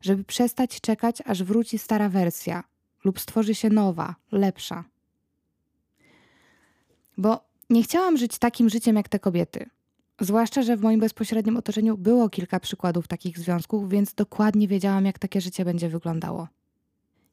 żeby 0.00 0.24
przestać 0.24 0.80
czekać, 0.80 1.22
aż 1.24 1.42
wróci 1.42 1.78
stara 1.78 2.08
wersja 2.08 2.64
lub 3.04 3.20
stworzy 3.20 3.54
się 3.54 3.70
nowa, 3.70 4.14
lepsza. 4.32 4.84
Bo 7.18 7.44
nie 7.70 7.82
chciałam 7.82 8.16
żyć 8.16 8.38
takim 8.38 8.70
życiem 8.70 8.96
jak 8.96 9.08
te 9.08 9.18
kobiety. 9.18 9.66
Zwłaszcza, 10.20 10.62
że 10.62 10.76
w 10.76 10.82
moim 10.82 11.00
bezpośrednim 11.00 11.56
otoczeniu 11.56 11.98
było 11.98 12.28
kilka 12.28 12.60
przykładów 12.60 13.08
takich 13.08 13.38
związków, 13.38 13.90
więc 13.90 14.14
dokładnie 14.14 14.68
wiedziałam, 14.68 15.04
jak 15.04 15.18
takie 15.18 15.40
życie 15.40 15.64
będzie 15.64 15.88
wyglądało. 15.88 16.48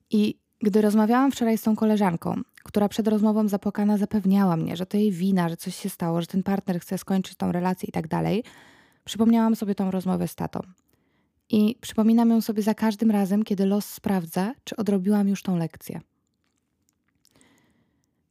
I 0.09 0.37
gdy 0.59 0.81
rozmawiałam 0.81 1.31
wczoraj 1.31 1.57
z 1.57 1.61
tą 1.61 1.75
koleżanką, 1.75 2.41
która 2.63 2.89
przed 2.89 3.07
rozmową 3.07 3.47
zapłakana 3.47 3.97
zapewniała 3.97 4.57
mnie, 4.57 4.77
że 4.77 4.85
to 4.85 4.97
jej 4.97 5.11
wina, 5.11 5.49
że 5.49 5.57
coś 5.57 5.75
się 5.75 5.89
stało, 5.89 6.21
że 6.21 6.27
ten 6.27 6.43
partner 6.43 6.79
chce 6.79 6.97
skończyć 6.97 7.35
tą 7.35 7.51
relację 7.51 7.89
i 7.89 7.91
tak 7.91 8.07
dalej, 8.07 8.43
przypomniałam 9.05 9.55
sobie 9.55 9.75
tą 9.75 9.91
rozmowę 9.91 10.27
z 10.27 10.35
tatą. 10.35 10.59
I 11.49 11.75
przypominam 11.81 12.29
ją 12.29 12.41
sobie 12.41 12.63
za 12.63 12.73
każdym 12.73 13.11
razem, 13.11 13.43
kiedy 13.43 13.65
los 13.65 13.85
sprawdza, 13.85 14.53
czy 14.63 14.75
odrobiłam 14.75 15.27
już 15.27 15.43
tą 15.43 15.57
lekcję. 15.57 16.01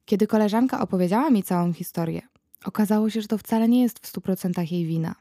Kiedy 0.04 0.26
koleżanka 0.26 0.80
opowiedziała 0.80 1.30
mi 1.30 1.42
całą 1.42 1.72
historię, 1.72 2.22
Okazało 2.64 3.10
się, 3.10 3.20
że 3.20 3.28
to 3.28 3.38
wcale 3.38 3.68
nie 3.68 3.82
jest 3.82 3.98
w 3.98 4.06
stu 4.06 4.20
procentach 4.20 4.72
jej 4.72 4.86
wina. 4.86 5.14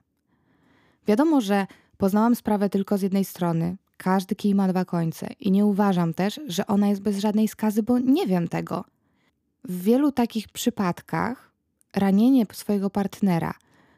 Wiadomo, 1.07 1.41
że 1.41 1.67
poznałam 1.97 2.35
sprawę 2.35 2.69
tylko 2.69 2.97
z 2.97 3.01
jednej 3.01 3.25
strony. 3.25 3.77
Każdy 3.97 4.35
kij 4.35 4.55
ma 4.55 4.67
dwa 4.67 4.85
końce 4.85 5.27
i 5.39 5.51
nie 5.51 5.65
uważam 5.65 6.13
też, 6.13 6.39
że 6.47 6.67
ona 6.67 6.87
jest 6.87 7.01
bez 7.01 7.17
żadnej 7.17 7.47
skazy, 7.47 7.83
bo 7.83 7.99
nie 7.99 8.27
wiem 8.27 8.47
tego. 8.47 8.85
W 9.63 9.83
wielu 9.83 10.11
takich 10.11 10.49
przypadkach 10.49 11.51
ranienie 11.95 12.45
swojego 12.53 12.89
partnera 12.89 13.53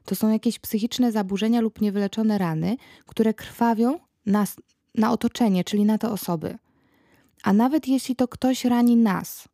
to 0.05 0.15
są 0.15 0.29
jakieś 0.29 0.59
psychiczne 0.59 1.11
zaburzenia 1.11 1.61
lub 1.61 1.81
niewyleczone 1.81 2.37
rany, 2.37 2.77
które 3.05 3.33
krwawią 3.33 3.99
na, 4.25 4.45
na 4.95 5.11
otoczenie, 5.11 5.63
czyli 5.63 5.85
na 5.85 5.97
te 5.97 6.09
osoby. 6.09 6.57
A 7.43 7.53
nawet 7.53 7.87
jeśli 7.87 8.15
to 8.15 8.27
ktoś 8.27 8.65
rani 8.65 8.95
nas, 8.95 9.47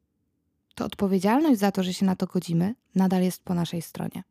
to 0.76 0.86
odpowiedzialność 0.86 1.60
za 1.60 1.72
to, 1.72 1.84
że 1.84 1.94
się 1.94 2.06
na 2.06 2.16
to 2.16 2.26
godzimy, 2.26 2.76
nadal 2.96 3.24
jest 3.24 3.44
po 3.44 3.54
naszej 3.54 3.82
stronie. 3.82 4.24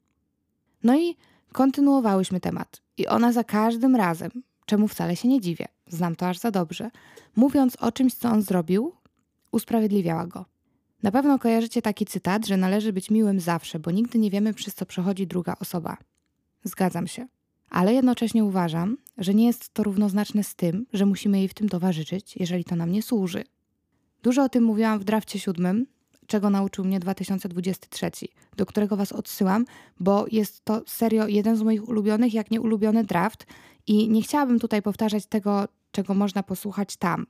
No 0.82 0.96
i 0.96 1.16
kontynuowałyśmy 1.52 2.40
temat. 2.40 2.82
I 2.96 3.06
ona 3.06 3.32
za 3.32 3.44
każdym 3.44 3.96
razem, 3.96 4.30
czemu 4.66 4.88
wcale 4.88 5.16
się 5.16 5.28
nie 5.28 5.40
dziwię, 5.40 5.68
znam 5.88 6.16
to 6.16 6.28
aż 6.28 6.38
za 6.38 6.50
dobrze, 6.50 6.90
mówiąc 7.36 7.76
o 7.76 7.92
czymś, 7.92 8.14
co 8.14 8.28
on 8.28 8.42
zrobił, 8.42 8.92
usprawiedliwiała 9.52 10.26
go. 10.26 10.44
Na 11.02 11.10
pewno 11.12 11.38
kojarzycie 11.38 11.82
taki 11.82 12.06
cytat, 12.06 12.46
że 12.46 12.56
należy 12.56 12.92
być 12.92 13.10
miłym 13.10 13.40
zawsze, 13.40 13.78
bo 13.78 13.90
nigdy 13.90 14.18
nie 14.18 14.30
wiemy, 14.30 14.54
przez 14.54 14.74
co 14.74 14.86
przechodzi 14.86 15.26
druga 15.26 15.56
osoba. 15.60 15.96
Zgadzam 16.64 17.06
się. 17.06 17.26
Ale 17.70 17.94
jednocześnie 17.94 18.44
uważam, 18.44 18.96
że 19.18 19.34
nie 19.34 19.46
jest 19.46 19.68
to 19.68 19.82
równoznaczne 19.82 20.44
z 20.44 20.54
tym, 20.54 20.86
że 20.92 21.06
musimy 21.06 21.38
jej 21.38 21.48
w 21.48 21.54
tym 21.54 21.68
towarzyszyć, 21.68 22.36
jeżeli 22.36 22.64
to 22.64 22.76
nam 22.76 22.92
nie 22.92 23.02
służy. 23.02 23.44
Dużo 24.22 24.42
o 24.42 24.48
tym 24.48 24.64
mówiłam 24.64 24.98
w 24.98 25.04
drafcie 25.04 25.38
siódmym, 25.38 25.86
czego 26.26 26.50
nauczył 26.50 26.84
mnie 26.84 27.00
2023, 27.00 28.10
do 28.56 28.66
którego 28.66 28.96
Was 28.96 29.12
odsyłam, 29.12 29.64
bo 30.00 30.26
jest 30.32 30.64
to 30.64 30.82
serio 30.86 31.26
jeden 31.26 31.56
z 31.56 31.62
moich 31.62 31.88
ulubionych, 31.88 32.34
jak 32.34 32.50
nie 32.50 32.60
ulubiony 32.60 33.04
draft 33.04 33.46
i 33.86 34.08
nie 34.08 34.22
chciałabym 34.22 34.58
tutaj 34.58 34.82
powtarzać 34.82 35.26
tego, 35.26 35.68
czego 35.90 36.14
można 36.14 36.42
posłuchać 36.42 36.96
tam, 36.96 37.26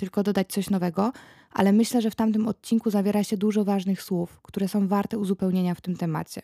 tylko 0.00 0.22
dodać 0.22 0.52
coś 0.52 0.70
nowego, 0.70 1.12
ale 1.52 1.72
myślę, 1.72 2.02
że 2.02 2.10
w 2.10 2.14
tamtym 2.14 2.48
odcinku 2.48 2.90
zawiera 2.90 3.24
się 3.24 3.36
dużo 3.36 3.64
ważnych 3.64 4.02
słów, 4.02 4.40
które 4.42 4.68
są 4.68 4.88
warte 4.88 5.18
uzupełnienia 5.18 5.74
w 5.74 5.80
tym 5.80 5.96
temacie. 5.96 6.42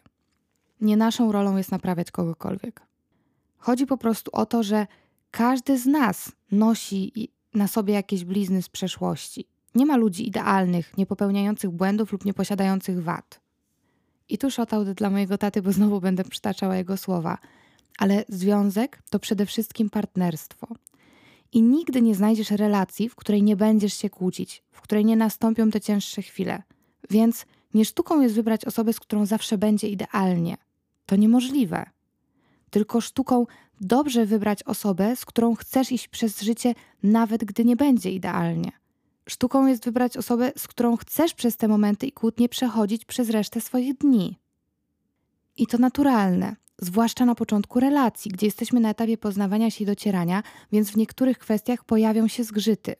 Nie 0.80 0.96
naszą 0.96 1.32
rolą 1.32 1.56
jest 1.56 1.70
naprawiać 1.70 2.10
kogokolwiek. 2.10 2.82
Chodzi 3.58 3.86
po 3.86 3.96
prostu 3.96 4.30
o 4.32 4.46
to, 4.46 4.62
że 4.62 4.86
każdy 5.30 5.78
z 5.78 5.86
nas 5.86 6.32
nosi 6.52 7.30
na 7.54 7.68
sobie 7.68 7.94
jakieś 7.94 8.25
blizny 8.25 8.62
z 8.62 8.68
przeszłości. 8.68 9.46
Nie 9.75 9.86
ma 9.86 9.96
ludzi 9.96 10.28
idealnych, 10.28 10.98
nie 10.98 11.06
popełniających 11.06 11.70
błędów 11.70 12.12
lub 12.12 12.25
nie 12.25 12.34
posiadających 12.34 13.02
wad. 13.02 13.40
I 14.28 14.38
tu 14.38 14.50
shoutout 14.50 14.90
dla 14.90 15.10
mojego 15.10 15.38
taty, 15.38 15.62
bo 15.62 15.72
znowu 15.72 16.00
będę 16.00 16.25
przytaczała 16.25 16.76
jego 16.76 16.96
słowa. 16.96 17.38
Ale 17.98 18.25
związek 18.28 19.02
to 19.10 19.18
przede 19.18 19.46
wszystkim 19.46 19.90
partnerstwo. 19.90 20.66
I 21.56 21.62
nigdy 21.62 22.02
nie 22.02 22.14
znajdziesz 22.14 22.50
relacji, 22.50 23.08
w 23.08 23.14
której 23.14 23.42
nie 23.42 23.56
będziesz 23.56 23.94
się 23.94 24.10
kłócić, 24.10 24.62
w 24.70 24.80
której 24.80 25.04
nie 25.04 25.16
nastąpią 25.16 25.70
te 25.70 25.80
cięższe 25.80 26.22
chwile. 26.22 26.62
Więc 27.10 27.46
nie 27.75 27.84
sztuką 27.84 28.20
jest 28.20 28.34
wybrać 28.34 28.64
osobę, 28.64 28.92
z 28.92 29.00
którą 29.00 29.26
zawsze 29.26 29.58
będzie 29.58 29.88
idealnie. 29.88 30.56
To 31.06 31.16
niemożliwe. 31.16 31.90
Tylko 32.70 33.00
sztuką 33.00 33.46
dobrze 33.80 34.26
wybrać 34.26 34.62
osobę, 34.62 35.16
z 35.16 35.25
którą 35.25 35.54
chcesz 35.54 35.92
iść 35.92 36.08
przez 36.08 36.42
życie, 36.42 36.75
nawet 37.02 37.44
gdy 37.44 37.64
nie 37.64 37.76
będzie 37.76 38.10
idealnie. 38.10 38.72
Sztuką 39.28 39.66
jest 39.66 39.84
wybrać 39.84 40.16
osobę, 40.16 40.52
z 40.56 40.68
którą 40.68 40.96
chcesz 40.96 41.34
przez 41.34 41.56
te 41.56 41.68
momenty 41.68 42.06
i 42.06 42.12
kłótnie 42.12 42.48
przechodzić 42.48 43.04
przez 43.04 43.30
resztę 43.30 43.60
swoich 43.60 43.98
dni. 43.98 44.38
I 45.56 45.66
to 45.66 45.78
naturalne, 45.78 46.56
zwłaszcza 46.78 47.25
na 47.25 47.35
początku 47.35 47.80
relacji, 47.80 48.30
gdzie 48.30 48.47
jesteśmy 48.47 48.80
na 48.80 48.90
etapie 48.90 49.18
poznawania 49.18 49.71
się 49.71 49.85
i 49.85 49.87
docierania, 49.87 50.42
więc 50.73 50.90
w 50.90 50.97
niektórych 50.97 51.38
kwestiach 51.38 51.85
pojawią 51.85 52.28
się 52.28 52.45
zgrzyty. 52.45 52.95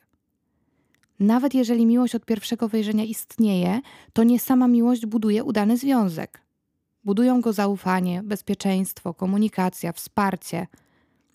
Nawet 1.19 1.53
jeżeli 1.53 1.85
miłość 1.85 2.15
od 2.15 2.25
pierwszego 2.25 2.67
wejrzenia 2.67 3.03
istnieje, 3.03 3.81
to 4.13 4.23
nie 4.23 4.39
sama 4.39 4.67
miłość 4.67 5.05
buduje 5.05 5.43
udany 5.43 5.77
związek. 5.77 6.41
Budują 7.03 7.41
go 7.41 7.53
zaufanie, 7.53 8.23
bezpieczeństwo, 8.23 9.13
komunikacja, 9.13 9.91
wsparcie. 9.91 10.67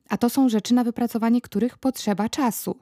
A 0.09 0.17
to 0.17 0.31
są 0.31 0.49
rzeczy, 0.49 0.75
na 0.75 0.85
wypracowanie 0.85 1.41
których 1.41 1.79
potrzeba 1.79 2.29
czasu. 2.29 2.77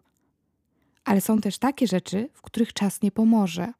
Ale 1.05 1.21
są 1.21 1.41
też 1.41 1.59
takie 1.59 1.87
rzeczy, 1.87 2.29
w 2.33 2.43
których 2.43 2.73
czas 2.73 3.03
nie 3.03 3.11
pomoże. 3.11 3.73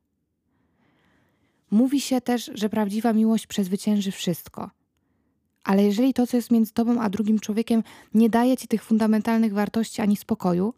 Mówi 1.71 2.01
się 2.01 2.21
też, 2.21 2.51
że 2.55 2.69
prawdziwa 2.69 3.13
miłość 3.13 3.47
przezwycięży 3.47 4.13
wszystko. 4.13 4.71
Ale 5.65 5.85
jeżeli 5.85 6.15
to, 6.15 6.27
co 6.27 6.37
jest 6.37 6.51
między 6.51 6.73
tobą 6.73 7.01
a 7.01 7.11
drugim 7.11 7.41
człowiekiem, 7.41 7.83
nie 8.15 8.31
daje 8.31 8.57
ci 8.57 8.69
tych 8.69 8.85
fundamentalnych 8.85 9.55
wartości 9.55 10.03
ani 10.03 10.17
spokoju, 10.17 10.75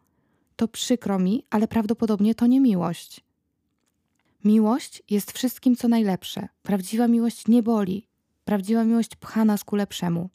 to 0.56 0.68
przykro 0.68 1.18
mi, 1.18 1.44
ale 1.50 1.68
prawdopodobnie 1.68 2.34
to 2.34 2.46
nie 2.46 2.60
miłość. 2.60 3.20
Miłość 4.44 5.02
jest 5.10 5.32
wszystkim, 5.32 5.76
co 5.76 5.88
najlepsze. 5.88 6.48
Prawdziwa 6.62 7.08
miłość 7.08 7.48
nie 7.48 7.62
boli, 7.62 8.06
Prawdziwa 8.44 8.84
miłość 8.84 9.16
pcha 9.16 9.44
nas 9.44 9.64
ku 9.64 9.76
lepszemu. 9.76 10.30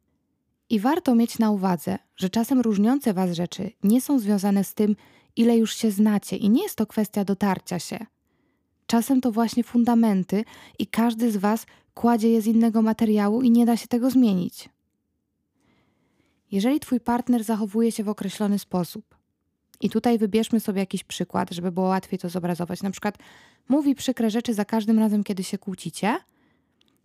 I 0.70 0.80
warto 0.80 1.16
mieć 1.16 1.40
na 1.40 1.52
uwadze, 1.52 1.98
że 2.16 2.30
czasem 2.30 2.62
różniące 2.62 3.14
Was 3.14 3.32
rzeczy 3.32 3.72
nie 3.84 4.02
są 4.02 4.20
związane 4.20 4.64
z 4.64 4.74
tym, 4.74 4.96
ile 5.36 5.58
już 5.58 5.76
się 5.76 5.92
znacie, 5.92 6.36
i 6.36 6.50
nie 6.50 6.64
jest 6.64 6.76
to 6.76 6.86
kwestia 6.86 7.26
dotarcia 7.26 7.80
się. 7.80 8.06
Czasem 8.88 9.22
to 9.22 9.32
właśnie 9.32 9.64
fundamenty, 9.64 10.44
i 10.80 10.88
każdy 10.88 11.32
z 11.32 11.38
Was 11.38 11.66
kładzie 11.98 12.30
je 12.30 12.42
z 12.42 12.48
innego 12.48 12.82
materiału 12.82 13.42
i 13.42 13.52
nie 13.52 13.66
da 13.66 13.78
się 13.78 13.88
tego 13.88 14.10
zmienić. 14.10 14.70
Jeżeli 16.52 16.80
Twój 16.80 17.00
partner 17.00 17.44
zachowuje 17.44 17.92
się 17.92 18.04
w 18.04 18.10
określony 18.10 18.60
sposób, 18.60 19.18
i 19.82 19.90
tutaj 19.90 20.18
wybierzmy 20.18 20.60
sobie 20.60 20.80
jakiś 20.80 21.04
przykład, 21.04 21.52
żeby 21.52 21.72
było 21.72 21.88
łatwiej 21.88 22.20
to 22.20 22.30
zobrazować. 22.30 22.84
Na 22.84 22.92
przykład 22.92 23.18
mówi 23.70 23.96
przykre 23.96 24.30
rzeczy 24.30 24.54
za 24.54 24.66
każdym 24.66 25.00
razem, 25.00 25.24
kiedy 25.24 25.44
się 25.44 25.58
kłócicie, 25.58 26.18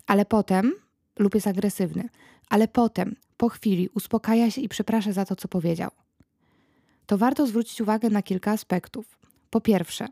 ale 0.07 0.25
potem 0.25 0.73
lub 1.19 1.35
jest 1.35 1.47
agresywny, 1.47 2.09
ale 2.49 2.67
potem, 2.67 3.15
po 3.37 3.49
chwili, 3.49 3.89
uspokaja 3.95 4.51
się 4.51 4.61
i 4.61 4.69
przeprasza 4.69 5.11
za 5.11 5.25
to, 5.25 5.35
co 5.35 5.47
powiedział. 5.47 5.91
To 7.05 7.17
warto 7.17 7.47
zwrócić 7.47 7.81
uwagę 7.81 8.09
na 8.09 8.21
kilka 8.21 8.51
aspektów. 8.51 9.17
Po 9.49 9.61
pierwsze, 9.61 10.07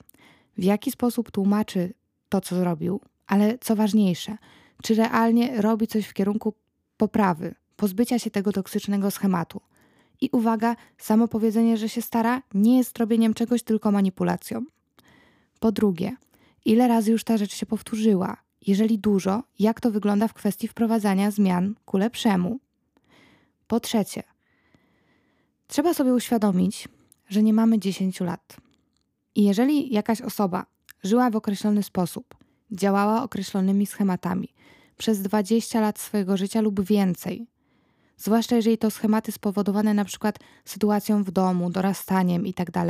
w 0.58 0.64
jaki 0.64 0.92
sposób 0.92 1.32
tłumaczy 1.32 1.94
to, 2.30 2.42
co 2.42 2.56
zrobił, 2.56 3.02
ale 3.28 3.58
co 3.58 3.76
ważniejsze, 3.76 4.38
czy 4.84 4.96
realnie 4.96 5.62
robi 5.62 5.88
coś 5.88 6.08
w 6.08 6.14
kierunku 6.14 6.54
poprawy, 6.98 7.56
pozbycia 7.76 8.20
się 8.20 8.32
tego 8.32 8.52
toksycznego 8.52 9.12
schematu. 9.12 9.62
I 10.22 10.30
uwaga, 10.32 10.76
samo 10.98 11.28
powiedzenie, 11.28 11.78
że 11.78 11.90
się 11.90 12.02
stara, 12.02 12.42
nie 12.54 12.78
jest 12.78 12.98
robieniem 12.98 13.34
czegoś, 13.34 13.64
tylko 13.64 13.92
manipulacją. 13.92 14.66
Po 15.60 15.72
drugie, 15.72 16.16
ile 16.66 16.88
razy 16.88 17.12
już 17.12 17.24
ta 17.24 17.38
rzecz 17.38 17.56
się 17.56 17.66
powtórzyła, 17.66 18.38
jeżeli 18.68 19.00
dużo, 19.00 19.44
jak 19.60 19.82
to 19.82 19.92
wygląda 19.92 20.28
w 20.28 20.34
kwestii 20.34 20.68
wprowadzania 20.68 21.32
zmian 21.32 21.76
ku 21.86 21.98
lepszemu. 21.98 22.60
Po 23.68 23.80
trzecie, 23.80 24.24
trzeba 25.68 25.94
sobie 25.94 26.14
uświadomić, 26.14 26.88
że 27.30 27.44
nie 27.44 27.54
mamy 27.54 27.80
10 27.80 28.20
lat. 28.20 28.58
I 29.36 29.44
jeżeli 29.44 29.94
jakaś 29.94 30.22
osoba 30.22 30.66
żyła 31.04 31.30
w 31.30 31.36
określony 31.36 31.84
sposób, 31.84 32.36
działała 32.72 33.24
określonymi 33.24 33.86
schematami 33.86 34.54
przez 34.98 35.22
20 35.22 35.82
lat 35.82 36.00
swojego 36.00 36.38
życia 36.38 36.62
lub 36.62 36.82
więcej, 36.82 37.48
zwłaszcza 38.18 38.56
jeżeli 38.56 38.78
to 38.78 38.92
schematy 38.92 39.32
spowodowane 39.32 39.94
na 39.94 40.06
przykład 40.06 40.40
sytuacją 40.66 41.24
w 41.24 41.32
domu, 41.32 41.70
dorastaniem 41.70 42.48
itd., 42.48 42.72
tak 42.72 42.88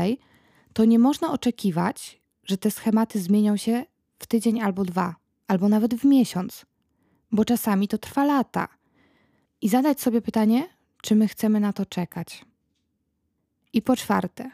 to 0.73 0.85
nie 0.85 0.99
można 0.99 1.31
oczekiwać, 1.31 2.21
że 2.43 2.57
te 2.57 2.71
schematy 2.71 3.19
zmienią 3.19 3.57
się 3.57 3.85
w 4.19 4.27
tydzień 4.27 4.61
albo 4.61 4.85
dwa, 4.85 5.15
albo 5.47 5.69
nawet 5.69 5.95
w 5.95 6.05
miesiąc, 6.05 6.65
bo 7.31 7.45
czasami 7.45 7.87
to 7.87 7.97
trwa 7.97 8.25
lata. 8.25 8.67
I 9.61 9.69
zadać 9.69 10.01
sobie 10.01 10.21
pytanie, 10.21 10.67
czy 11.01 11.15
my 11.15 11.27
chcemy 11.27 11.59
na 11.59 11.73
to 11.73 11.85
czekać. 11.85 12.45
I 13.73 13.81
po 13.81 13.95
czwarte, 13.95 14.51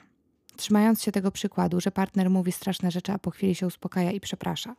trzymając 0.55 1.03
się 1.03 1.11
tego 1.11 1.31
przykładu, 1.31 1.81
że 1.81 1.91
partner 1.91 2.29
mówi 2.29 2.51
straszne 2.51 2.91
rzeczy, 2.91 3.11
a 3.11 3.19
po 3.19 3.31
chwili 3.31 3.55
się 3.55 3.67
uspokaja 3.67 4.11
i 4.11 4.19
przeprasza, 4.19 4.75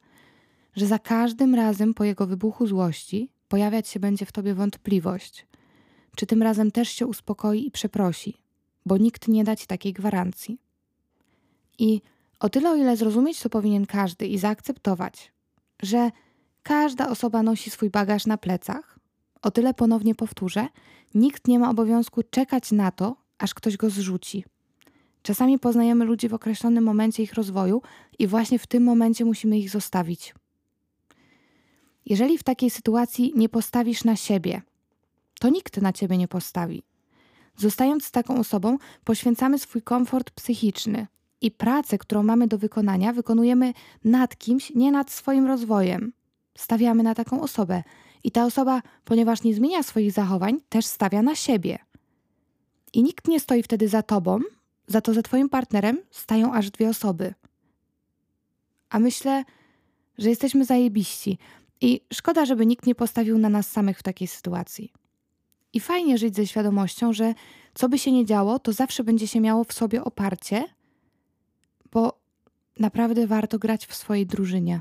że 0.76 0.86
za 0.86 0.98
każdym 0.98 1.54
razem 1.54 1.94
po 1.94 2.04
jego 2.04 2.26
wybuchu 2.26 2.66
złości 2.66 3.30
pojawiać 3.48 3.88
się 3.88 4.00
będzie 4.00 4.26
w 4.26 4.32
tobie 4.32 4.54
wątpliwość, 4.54 5.46
czy 6.16 6.26
tym 6.26 6.42
razem 6.42 6.70
też 6.70 6.88
się 6.88 7.06
uspokoi 7.06 7.66
i 7.66 7.70
przeprosi, 7.70 8.42
bo 8.86 8.96
nikt 8.96 9.28
nie 9.28 9.44
da 9.44 9.56
ci 9.56 9.66
takiej 9.66 9.92
gwarancji. 9.92 10.58
I 11.78 12.00
o 12.40 12.48
tyle, 12.48 12.70
o 12.70 12.76
ile 12.76 12.96
zrozumieć 12.96 13.40
to 13.40 13.50
powinien 13.50 13.86
każdy 13.86 14.26
i 14.26 14.38
zaakceptować, 14.38 15.32
że 15.82 16.10
każda 16.62 17.08
osoba 17.08 17.42
nosi 17.42 17.70
swój 17.70 17.90
bagaż 17.90 18.26
na 18.26 18.38
plecach. 18.38 18.98
O 19.42 19.50
tyle 19.50 19.74
ponownie 19.74 20.14
powtórzę, 20.14 20.68
nikt 21.14 21.48
nie 21.48 21.58
ma 21.58 21.70
obowiązku 21.70 22.22
czekać 22.30 22.72
na 22.72 22.90
to, 22.90 23.16
aż 23.38 23.54
ktoś 23.54 23.76
go 23.76 23.90
zrzuci. 23.90 24.44
Czasami 25.22 25.58
poznajemy 25.58 26.04
ludzi 26.04 26.28
w 26.28 26.34
określonym 26.34 26.84
momencie 26.84 27.22
ich 27.22 27.34
rozwoju 27.34 27.82
i 28.18 28.26
właśnie 28.26 28.58
w 28.58 28.66
tym 28.66 28.82
momencie 28.82 29.24
musimy 29.24 29.58
ich 29.58 29.70
zostawić. 29.70 30.34
Jeżeli 32.08 32.38
w 32.38 32.42
takiej 32.42 32.70
sytuacji 32.70 33.32
nie 33.36 33.48
postawisz 33.48 34.04
na 34.04 34.16
siebie, 34.16 34.62
to 35.40 35.48
nikt 35.48 35.76
na 35.82 35.92
ciebie 35.92 36.18
nie 36.18 36.28
postawi. 36.28 36.82
Zostając 37.56 38.04
z 38.04 38.10
taką 38.10 38.38
osobą, 38.38 38.78
poświęcamy 39.04 39.58
swój 39.58 39.82
komfort 39.82 40.30
psychiczny, 40.30 41.06
i 41.40 41.50
pracę, 41.50 41.98
którą 41.98 42.22
mamy 42.22 42.48
do 42.48 42.58
wykonania, 42.58 43.12
wykonujemy 43.12 43.74
nad 44.04 44.36
kimś, 44.36 44.70
nie 44.74 44.92
nad 44.92 45.10
swoim 45.10 45.46
rozwojem. 45.46 46.12
Stawiamy 46.58 47.02
na 47.02 47.14
taką 47.14 47.42
osobę. 47.42 47.82
I 48.24 48.30
ta 48.30 48.44
osoba, 48.44 48.82
ponieważ 49.04 49.42
nie 49.42 49.54
zmienia 49.54 49.82
swoich 49.82 50.12
zachowań, 50.12 50.60
też 50.68 50.86
stawia 50.86 51.22
na 51.22 51.34
siebie. 51.34 51.78
I 52.92 53.02
nikt 53.02 53.28
nie 53.28 53.40
stoi 53.40 53.62
wtedy 53.62 53.88
za 53.88 54.02
tobą, 54.02 54.40
za 54.86 55.00
to 55.00 55.14
za 55.14 55.22
twoim 55.22 55.48
partnerem 55.48 55.98
stają 56.10 56.54
aż 56.54 56.70
dwie 56.70 56.88
osoby. 56.88 57.34
A 58.90 58.98
myślę, 58.98 59.44
że 60.18 60.28
jesteśmy 60.28 60.64
zajebiści 60.64 61.38
i 61.80 62.00
szkoda, 62.12 62.44
żeby 62.44 62.66
nikt 62.66 62.86
nie 62.86 62.94
postawił 62.94 63.38
na 63.38 63.48
nas 63.48 63.70
samych 63.70 63.98
w 63.98 64.02
takiej 64.02 64.28
sytuacji. 64.28 64.92
I 65.72 65.80
fajnie 65.80 66.18
żyć 66.18 66.36
ze 66.36 66.46
świadomością, 66.46 67.12
że 67.12 67.34
co 67.74 67.88
by 67.88 67.98
się 67.98 68.12
nie 68.12 68.26
działo, 68.26 68.58
to 68.58 68.72
zawsze 68.72 69.04
będzie 69.04 69.28
się 69.28 69.40
miało 69.40 69.64
w 69.64 69.72
sobie 69.72 70.04
oparcie, 70.04 70.64
bo 71.92 72.20
naprawdę 72.78 73.26
warto 73.26 73.58
grać 73.58 73.86
w 73.86 73.94
swojej 73.94 74.26
drużynie. 74.26 74.80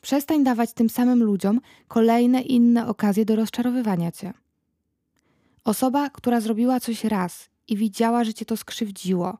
Przestań 0.00 0.44
dawać 0.44 0.72
tym 0.72 0.90
samym 0.90 1.22
ludziom 1.22 1.60
kolejne 1.88 2.40
inne 2.40 2.86
okazje 2.86 3.24
do 3.24 3.36
rozczarowywania 3.36 4.12
cię. 4.12 4.32
Osoba, 5.64 6.10
która 6.10 6.40
zrobiła 6.40 6.80
coś 6.80 7.04
raz 7.04 7.50
i 7.68 7.76
widziała, 7.76 8.24
że 8.24 8.34
cię 8.34 8.44
to 8.44 8.56
skrzywdziło, 8.56 9.38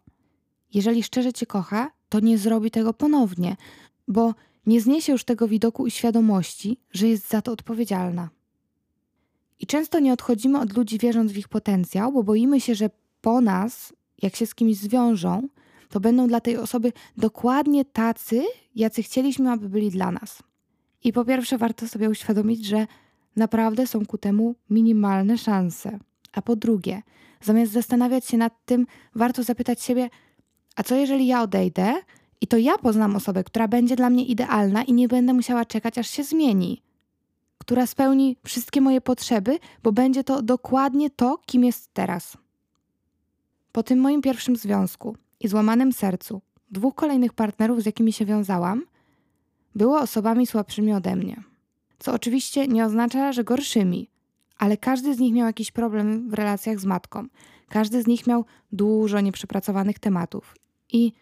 jeżeli 0.75 1.02
szczerze 1.02 1.33
cię 1.33 1.47
kocha, 1.47 1.90
to 2.09 2.21
nie 2.21 2.38
zrobi 2.38 2.71
tego 2.71 2.95
ponownie, 2.95 3.57
bo 4.09 4.35
nie 4.66 4.81
zniesie 4.81 5.12
już 5.12 5.25
tego 5.25 5.49
widoku 5.49 5.87
i 5.87 5.90
świadomości, 5.90 6.78
że 6.90 7.09
jest 7.09 7.28
za 7.28 7.42
to 7.42 7.52
odpowiedzialna. 7.52 8.31
I 9.61 9.66
często 9.66 9.99
nie 9.99 10.12
odchodzimy 10.12 10.61
od 10.61 10.76
ludzi 10.76 10.99
wierząc 10.99 11.33
w 11.33 11.37
ich 11.37 11.49
potencjał, 11.49 12.12
bo 12.12 12.23
boimy 12.23 12.61
się, 12.61 12.75
że 12.75 12.90
po 13.21 13.40
nas, 13.40 13.92
jak 14.23 14.37
się 14.37 14.47
z 14.47 14.54
kimś 14.54 14.76
zwiążą, 14.76 15.49
to 15.88 16.00
będą 16.00 16.26
dla 16.26 16.40
tej 16.40 16.57
osoby 16.57 16.92
dokładnie 17.16 17.85
tacy, 17.85 18.42
jacy 18.75 19.02
chcieliśmy, 19.02 19.50
aby 19.50 19.69
byli 19.69 19.90
dla 19.90 20.11
nas. 20.11 20.42
I 21.04 21.12
po 21.12 21.25
pierwsze, 21.25 21.59
warto 21.59 21.88
sobie 21.88 22.11
uświadomić, 22.11 22.66
że 22.66 22.87
naprawdę 23.37 23.87
są 23.87 24.07
ku 24.07 24.19
temu 24.19 24.54
minimalne 24.71 25.38
szanse. 25.38 25.99
A 26.33 26.42
po 26.42 26.57
drugie, 26.57 27.02
zamiast 27.40 27.73
zastanawiać 27.73 28.26
się 28.26 28.37
nad 28.37 28.64
tym, 28.64 28.87
warto 29.14 29.42
zapytać 29.42 29.83
siebie, 29.83 30.11
a 30.76 30.83
co 30.83 30.95
jeżeli 30.95 31.26
ja 31.26 31.42
odejdę 31.42 31.95
i 32.42 32.46
to 32.46 32.56
ja 32.56 32.78
poznam 32.78 33.16
osobę, 33.16 33.44
która 33.44 33.68
będzie 33.68 33.96
dla 33.96 34.11
mnie 34.11 34.25
idealna 34.25 34.82
i 34.82 34.92
nie 34.92 35.08
będę 35.08 35.32
musiała 35.32 35.64
czekać, 35.64 35.99
aż 35.99 36.11
się 36.11 36.25
zmieni? 36.25 36.82
Która 37.58 37.87
spełni 37.87 38.37
wszystkie 38.44 38.80
moje 38.80 39.00
potrzeby, 39.00 39.58
bo 39.82 39.92
będzie 39.92 40.25
to 40.25 40.42
dokładnie 40.42 41.11
to, 41.11 41.38
kim 41.46 41.64
jest 41.64 41.94
teraz. 41.94 42.37
Po 43.72 43.82
tym 43.82 43.99
moim 43.99 44.22
pierwszym 44.22 44.56
związku 44.56 45.16
i 45.40 45.49
złamanym 45.49 45.92
sercu, 45.92 46.40
dwóch 46.70 46.94
kolejnych 46.94 47.32
partnerów, 47.32 47.82
z 47.82 47.87
jakimi 47.87 48.12
się 48.12 48.25
wiązałam, 48.25 48.82
było 49.75 50.00
osobami 50.00 50.46
słabszymi 50.46 50.92
ode 50.92 51.16
mnie. 51.16 51.42
Co 51.99 52.12
oczywiście 52.12 52.68
nie 52.68 52.84
oznacza, 52.84 53.32
że 53.32 53.44
gorszymi, 53.44 54.08
ale 54.58 54.76
każdy 54.76 55.14
z 55.14 55.18
nich 55.18 55.34
miał 55.34 55.46
jakiś 55.46 55.70
problem 55.70 56.30
w 56.30 56.34
relacjach 56.34 56.80
z 56.80 56.84
matką. 56.84 57.26
Każdy 57.68 58.02
z 58.02 58.06
nich 58.06 58.26
miał 58.26 58.44
dużo 58.72 59.20
nieprzepracowanych 59.20 59.99
tematów. 59.99 60.56
I 60.92 61.12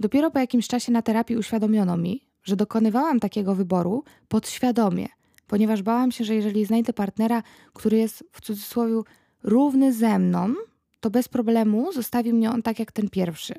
dopiero 0.00 0.30
po 0.30 0.38
jakimś 0.38 0.68
czasie 0.68 0.92
na 0.92 1.02
terapii 1.02 1.36
uświadomiono 1.36 1.96
mi, 1.96 2.26
że 2.42 2.56
dokonywałam 2.56 3.20
takiego 3.20 3.54
wyboru 3.54 4.04
podświadomie, 4.28 5.08
ponieważ 5.46 5.82
bałam 5.82 6.12
się, 6.12 6.24
że 6.24 6.34
jeżeli 6.34 6.64
znajdę 6.64 6.92
partnera, 6.92 7.42
który 7.72 7.98
jest 7.98 8.24
w 8.32 8.40
cudzysłowie 8.40 9.02
równy 9.42 9.92
ze 9.92 10.18
mną, 10.18 10.54
to 11.00 11.10
bez 11.10 11.28
problemu 11.28 11.92
zostawi 11.92 12.32
mnie 12.32 12.50
on 12.50 12.62
tak 12.62 12.78
jak 12.78 12.92
ten 12.92 13.08
pierwszy. 13.08 13.54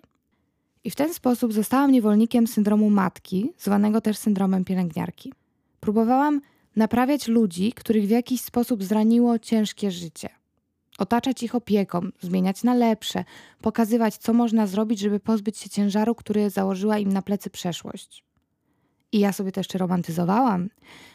I 0.84 0.92
w 0.92 0.96
ten 0.96 1.14
sposób 1.14 1.54
zostałam 1.54 1.92
niewolnikiem 1.92 2.48
syndromu 2.48 2.90
matki, 2.90 3.54
zwanego 3.58 4.02
też 4.02 4.18
syndromem 4.18 4.66
pielęgniarki. 4.66 5.34
Próbowałam 5.80 6.42
naprawiać 6.76 7.28
ludzi, 7.28 7.74
których 7.74 8.06
w 8.06 8.10
jakiś 8.10 8.42
sposób 8.42 8.84
zraniło 8.84 9.40
ciężkie 9.40 9.92
życie. 9.92 10.30
Otaczać 11.02 11.44
ich 11.44 11.56
opieką, 11.56 12.02
zmieniać 12.20 12.64
na 12.64 12.74
lepsze, 12.74 13.24
pokazywać, 13.62 14.18
co 14.18 14.34
można 14.34 14.68
zrobić, 14.68 15.00
żeby 15.00 15.20
pozbyć 15.20 15.58
się 15.58 15.70
ciężaru, 15.70 16.16
który 16.16 16.50
założyła 16.50 16.98
im 16.98 17.14
na 17.14 17.22
plecy 17.22 17.50
przeszłość. 17.50 18.24
I 19.12 19.20
ja 19.20 19.34
sobie 19.34 19.52
też 19.52 19.68
romantyzowałam, 19.74 20.70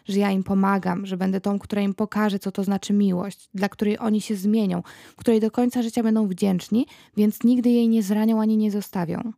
że 0.08 0.18
ja 0.18 0.30
im 0.30 0.44
pomagam, 0.44 1.06
że 1.06 1.16
będę 1.16 1.40
tą, 1.40 1.58
która 1.58 1.82
im 1.82 1.94
pokaże, 1.94 2.38
co 2.38 2.52
to 2.52 2.64
znaczy 2.64 2.92
miłość, 2.92 3.48
dla 3.54 3.68
której 3.68 3.98
oni 3.98 4.20
się 4.20 4.36
zmienią, 4.36 4.82
której 5.16 5.40
do 5.40 5.50
końca 5.50 5.82
życia 5.82 6.02
będą 6.02 6.28
wdzięczni, 6.28 6.86
więc 7.16 7.44
nigdy 7.44 7.70
jej 7.70 7.88
nie 7.88 8.02
zranią 8.02 8.40
ani 8.40 8.56
nie 8.56 8.70
zostawią. 8.70 9.32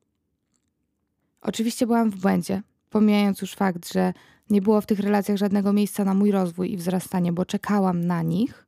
Oczywiście 1.42 1.86
byłam 1.86 2.10
w 2.10 2.20
błędzie, 2.20 2.62
pomijając 2.90 3.40
już 3.40 3.54
fakt, 3.54 3.92
że 3.92 4.12
nie 4.50 4.62
było 4.62 4.80
w 4.80 4.86
tych 4.86 5.00
relacjach 5.00 5.38
żadnego 5.38 5.72
miejsca 5.72 6.04
na 6.04 6.14
mój 6.14 6.30
rozwój 6.30 6.72
i 6.72 6.76
wzrastanie, 6.76 7.32
bo 7.32 7.44
czekałam 7.44 8.04
na 8.04 8.22
nich. 8.22 8.67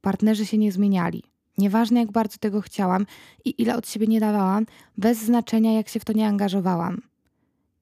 Partnerzy 0.00 0.46
się 0.46 0.58
nie 0.58 0.72
zmieniali. 0.72 1.22
Nieważne 1.58 2.00
jak 2.00 2.12
bardzo 2.12 2.38
tego 2.38 2.60
chciałam 2.60 3.06
i 3.44 3.62
ile 3.62 3.76
od 3.76 3.88
siebie 3.88 4.06
nie 4.06 4.20
dawałam, 4.20 4.66
bez 4.98 5.18
znaczenia 5.18 5.72
jak 5.72 5.88
się 5.88 6.00
w 6.00 6.04
to 6.04 6.12
nie 6.12 6.26
angażowałam. 6.26 7.02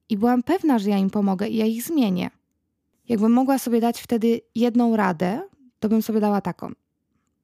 I 0.09 0.17
byłam 0.17 0.43
pewna, 0.43 0.79
że 0.79 0.91
ja 0.91 0.99
im 0.99 1.11
pomogę 1.11 1.49
i 1.49 1.57
ja 1.57 1.67
ich 1.67 1.83
zmienię. 1.83 2.31
Jakbym 3.09 3.33
mogła 3.33 3.59
sobie 3.59 3.81
dać 3.81 4.01
wtedy 4.01 4.41
jedną 4.55 4.97
radę, 4.97 5.43
to 5.81 5.89
bym 5.89 6.03
sobie 6.03 6.21
dała 6.21 6.41
taką. 6.41 6.73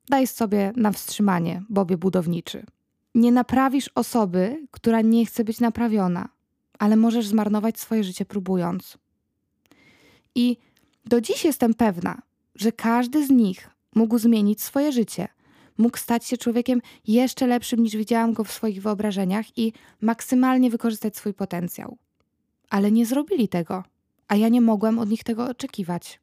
Daj 0.08 0.26
sobie 0.26 0.72
na 0.76 0.92
wstrzymanie, 0.92 1.62
Bobie 1.68 1.96
budowniczy. 1.96 2.66
Nie 3.14 3.32
naprawisz 3.32 3.90
osoby, 3.94 4.66
która 4.70 5.00
nie 5.00 5.26
chce 5.26 5.44
być 5.44 5.60
naprawiona 5.60 6.28
ale 6.78 6.96
możesz 6.96 7.26
zmarnować 7.26 7.80
swoje 7.80 8.04
życie 8.04 8.24
próbując. 8.24 8.98
I 10.34 10.56
do 11.06 11.20
dziś 11.20 11.44
jestem 11.44 11.74
pewna, 11.74 12.22
że 12.54 12.72
każdy 12.72 13.26
z 13.26 13.30
nich 13.30 13.70
mógł 13.94 14.18
zmienić 14.18 14.62
swoje 14.62 14.92
życie. 14.92 15.28
Mógł 15.78 15.98
stać 15.98 16.26
się 16.26 16.36
człowiekiem 16.36 16.80
jeszcze 17.06 17.46
lepszym 17.46 17.82
niż 17.82 17.96
widziałam 17.96 18.32
go 18.32 18.44
w 18.44 18.52
swoich 18.52 18.82
wyobrażeniach 18.82 19.58
i 19.58 19.72
maksymalnie 20.00 20.70
wykorzystać 20.70 21.16
swój 21.16 21.34
potencjał. 21.34 21.98
Ale 22.70 22.92
nie 22.92 23.06
zrobili 23.06 23.48
tego, 23.48 23.84
a 24.28 24.36
ja 24.36 24.48
nie 24.48 24.60
mogłam 24.60 24.98
od 24.98 25.10
nich 25.10 25.24
tego 25.24 25.46
oczekiwać. 25.46 26.20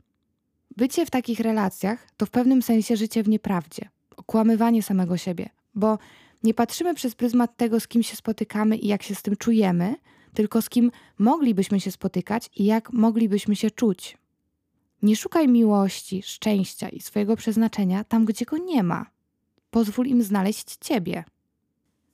Bycie 0.78 1.06
w 1.06 1.10
takich 1.10 1.40
relacjach 1.40 2.08
to 2.18 2.26
w 2.26 2.30
pewnym 2.30 2.62
sensie 2.62 2.98
życie 2.98 3.24
w 3.24 3.30
nieprawdzie, 3.30 3.90
okłamywanie 4.18 4.84
samego 4.84 5.18
siebie, 5.18 5.50
bo 5.76 5.98
nie 6.44 6.54
patrzymy 6.54 6.94
przez 6.94 7.16
pryzmat 7.16 7.58
tego, 7.58 7.80
z 7.80 7.88
kim 7.88 8.04
się 8.04 8.16
spotykamy 8.16 8.78
i 8.78 8.88
jak 8.88 9.04
się 9.04 9.16
z 9.16 9.22
tym 9.22 9.36
czujemy, 9.36 9.96
tylko 10.34 10.62
z 10.62 10.70
kim 10.70 10.92
moglibyśmy 11.18 11.80
się 11.80 11.92
spotykać 11.92 12.50
i 12.56 12.66
jak 12.66 12.94
moglibyśmy 12.94 13.56
się 13.56 13.72
czuć. 13.72 14.18
Nie 15.02 15.16
szukaj 15.16 15.48
miłości, 15.48 16.24
szczęścia 16.24 16.90
i 16.90 17.02
swojego 17.02 17.36
przeznaczenia 17.36 18.04
tam, 18.04 18.26
gdzie 18.26 18.46
go 18.46 18.58
nie 18.58 18.84
ma. 18.84 19.06
Pozwól 19.72 20.08
im 20.08 20.24
znaleźć 20.24 20.76
ciebie. 20.76 21.24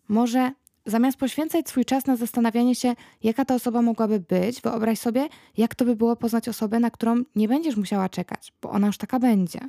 Może 0.08 0.52
zamiast 0.86 1.18
poświęcać 1.18 1.70
swój 1.70 1.86
czas 1.86 2.06
na 2.06 2.16
zastanawianie 2.16 2.76
się, 2.76 2.96
jaka 3.24 3.46
ta 3.46 3.56
osoba 3.56 3.82
mogłaby 3.82 4.20
być, 4.20 4.62
wyobraź 4.62 5.00
sobie, 5.00 5.28
jak 5.58 5.76
to 5.76 5.86
by 5.86 5.96
było 5.96 6.16
poznać 6.16 6.50
osobę, 6.50 6.80
na 6.80 6.92
którą 6.92 7.24
nie 7.36 7.48
będziesz 7.48 7.76
musiała 7.76 8.10
czekać, 8.10 8.54
bo 8.62 8.70
ona 8.70 8.88
już 8.88 8.98
taka 8.98 9.20
będzie. 9.20 9.60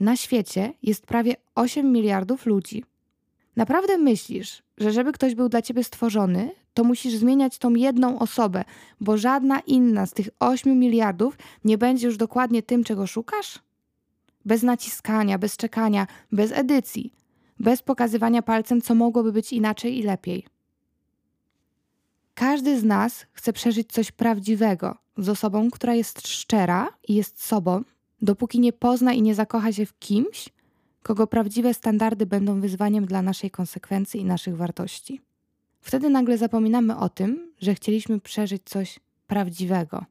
Na 0.00 0.16
świecie 0.16 0.72
jest 0.82 1.06
prawie 1.06 1.36
8 1.54 1.92
miliardów 1.92 2.46
ludzi. 2.46 2.84
Naprawdę 3.56 3.98
myślisz, 3.98 4.62
że 4.78 4.92
żeby 4.92 5.12
ktoś 5.12 5.34
był 5.34 5.48
dla 5.48 5.62
ciebie 5.62 5.84
stworzony, 5.84 6.50
to 6.74 6.84
musisz 6.84 7.14
zmieniać 7.14 7.58
tą 7.58 7.74
jedną 7.74 8.18
osobę, 8.18 8.64
bo 9.00 9.16
żadna 9.16 9.60
inna 9.60 10.06
z 10.06 10.12
tych 10.12 10.28
8 10.38 10.78
miliardów 10.78 11.38
nie 11.64 11.78
będzie 11.78 12.06
już 12.06 12.16
dokładnie 12.16 12.62
tym, 12.62 12.84
czego 12.84 13.06
szukasz? 13.06 13.58
Bez 14.44 14.62
naciskania, 14.62 15.38
bez 15.38 15.56
czekania, 15.56 16.06
bez 16.32 16.52
edycji, 16.52 17.12
bez 17.60 17.82
pokazywania 17.82 18.42
palcem, 18.42 18.80
co 18.80 18.94
mogłoby 18.94 19.32
być 19.32 19.52
inaczej 19.52 19.98
i 19.98 20.02
lepiej. 20.02 20.46
Każdy 22.34 22.80
z 22.80 22.84
nas 22.84 23.26
chce 23.32 23.52
przeżyć 23.52 23.92
coś 23.92 24.12
prawdziwego 24.12 24.96
z 25.18 25.28
osobą, 25.28 25.70
która 25.70 25.94
jest 25.94 26.28
szczera 26.28 26.88
i 27.08 27.14
jest 27.14 27.44
sobą, 27.44 27.82
dopóki 28.22 28.60
nie 28.60 28.72
pozna 28.72 29.12
i 29.12 29.22
nie 29.22 29.34
zakocha 29.34 29.72
się 29.72 29.86
w 29.86 29.98
kimś, 29.98 30.48
kogo 31.02 31.26
prawdziwe 31.26 31.74
standardy 31.74 32.26
będą 32.26 32.60
wyzwaniem 32.60 33.06
dla 33.06 33.22
naszej 33.22 33.50
konsekwencji 33.50 34.20
i 34.20 34.24
naszych 34.24 34.56
wartości. 34.56 35.20
Wtedy 35.80 36.10
nagle 36.10 36.38
zapominamy 36.38 36.96
o 36.96 37.08
tym, 37.08 37.52
że 37.58 37.74
chcieliśmy 37.74 38.20
przeżyć 38.20 38.62
coś 38.64 39.00
prawdziwego. 39.26 40.04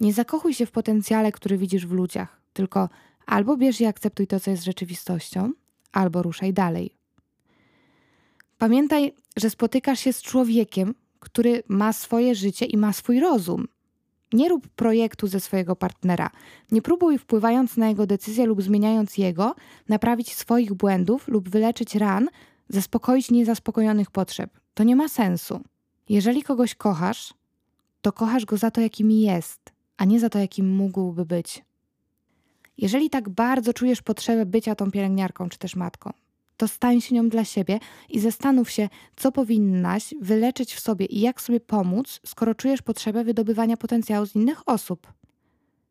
Nie 0.00 0.12
zakochuj 0.12 0.54
się 0.54 0.66
w 0.66 0.70
potencjale, 0.70 1.32
który 1.32 1.58
widzisz 1.58 1.86
w 1.86 1.92
ludziach, 1.92 2.40
tylko 2.52 2.88
albo 3.26 3.56
bierz 3.56 3.80
i 3.80 3.86
akceptuj 3.86 4.26
to, 4.26 4.40
co 4.40 4.50
jest 4.50 4.64
rzeczywistością, 4.64 5.52
albo 5.92 6.22
ruszaj 6.22 6.52
dalej. 6.52 6.94
Pamiętaj, 8.58 9.12
że 9.36 9.50
spotykasz 9.50 10.00
się 10.00 10.12
z 10.12 10.22
człowiekiem, 10.22 10.94
który 11.20 11.62
ma 11.68 11.92
swoje 11.92 12.34
życie 12.34 12.66
i 12.66 12.76
ma 12.76 12.92
swój 12.92 13.20
rozum. 13.20 13.68
Nie 14.32 14.48
rób 14.48 14.68
projektu 14.68 15.26
ze 15.26 15.40
swojego 15.40 15.76
partnera. 15.76 16.30
Nie 16.70 16.82
próbuj, 16.82 17.18
wpływając 17.18 17.76
na 17.76 17.88
jego 17.88 18.06
decyzję 18.06 18.46
lub 18.46 18.62
zmieniając 18.62 19.18
jego, 19.18 19.54
naprawić 19.88 20.34
swoich 20.34 20.74
błędów 20.74 21.28
lub 21.28 21.48
wyleczyć 21.48 21.94
ran, 21.94 22.28
zaspokoić 22.70 23.30
niezaspokojonych 23.30 24.10
potrzeb. 24.10 24.50
To 24.74 24.84
nie 24.84 24.96
ma 24.96 25.08
sensu. 25.08 25.60
Jeżeli 26.08 26.42
kogoś 26.42 26.74
kochasz, 26.74 27.34
to 28.02 28.12
kochasz 28.12 28.44
go 28.44 28.56
za 28.56 28.70
to, 28.70 28.80
jakim 28.80 29.10
jest, 29.10 29.60
a 29.96 30.04
nie 30.04 30.20
za 30.20 30.30
to, 30.30 30.38
jakim 30.38 30.76
mógłby 30.76 31.26
być. 31.26 31.64
Jeżeli 32.78 33.10
tak 33.10 33.28
bardzo 33.28 33.72
czujesz 33.72 34.02
potrzebę 34.02 34.46
bycia 34.46 34.74
tą 34.74 34.90
pielęgniarką 34.90 35.48
czy 35.48 35.58
też 35.58 35.76
matką, 35.76 36.12
to 36.56 36.68
stań 36.68 37.00
się 37.00 37.14
nią 37.14 37.28
dla 37.28 37.44
siebie 37.44 37.78
i 38.08 38.20
zastanów 38.20 38.70
się, 38.70 38.88
co 39.16 39.32
powinnaś 39.32 40.14
wyleczyć 40.20 40.74
w 40.74 40.80
sobie 40.80 41.06
i 41.06 41.20
jak 41.20 41.40
sobie 41.40 41.60
pomóc, 41.60 42.20
skoro 42.26 42.54
czujesz 42.54 42.82
potrzebę 42.82 43.24
wydobywania 43.24 43.76
potencjału 43.76 44.26
z 44.26 44.36
innych 44.36 44.68
osób. 44.68 45.12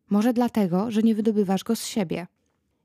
Może 0.09 0.33
dlatego, 0.33 0.91
że 0.91 1.03
nie 1.03 1.15
wydobywasz 1.15 1.63
go 1.63 1.75
z 1.75 1.85
siebie. 1.85 2.27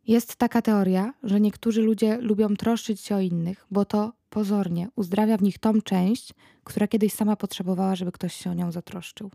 Jest 0.06 0.36
taka 0.36 0.62
teoria, 0.62 1.14
że 1.22 1.40
niektórzy 1.40 1.82
ludzie 1.82 2.18
lubią 2.20 2.56
troszczyć 2.56 3.00
się 3.00 3.16
o 3.16 3.20
innych, 3.20 3.66
bo 3.70 3.84
to 3.84 4.12
pozornie 4.30 4.88
uzdrawia 4.96 5.36
w 5.36 5.42
nich 5.42 5.58
tą 5.58 5.80
część, 5.80 6.34
która 6.64 6.88
kiedyś 6.88 7.12
sama 7.12 7.36
potrzebowała, 7.36 7.96
żeby 7.96 8.12
ktoś 8.12 8.34
się 8.34 8.50
o 8.50 8.54
nią 8.54 8.72
zatroszczył. 8.72 9.30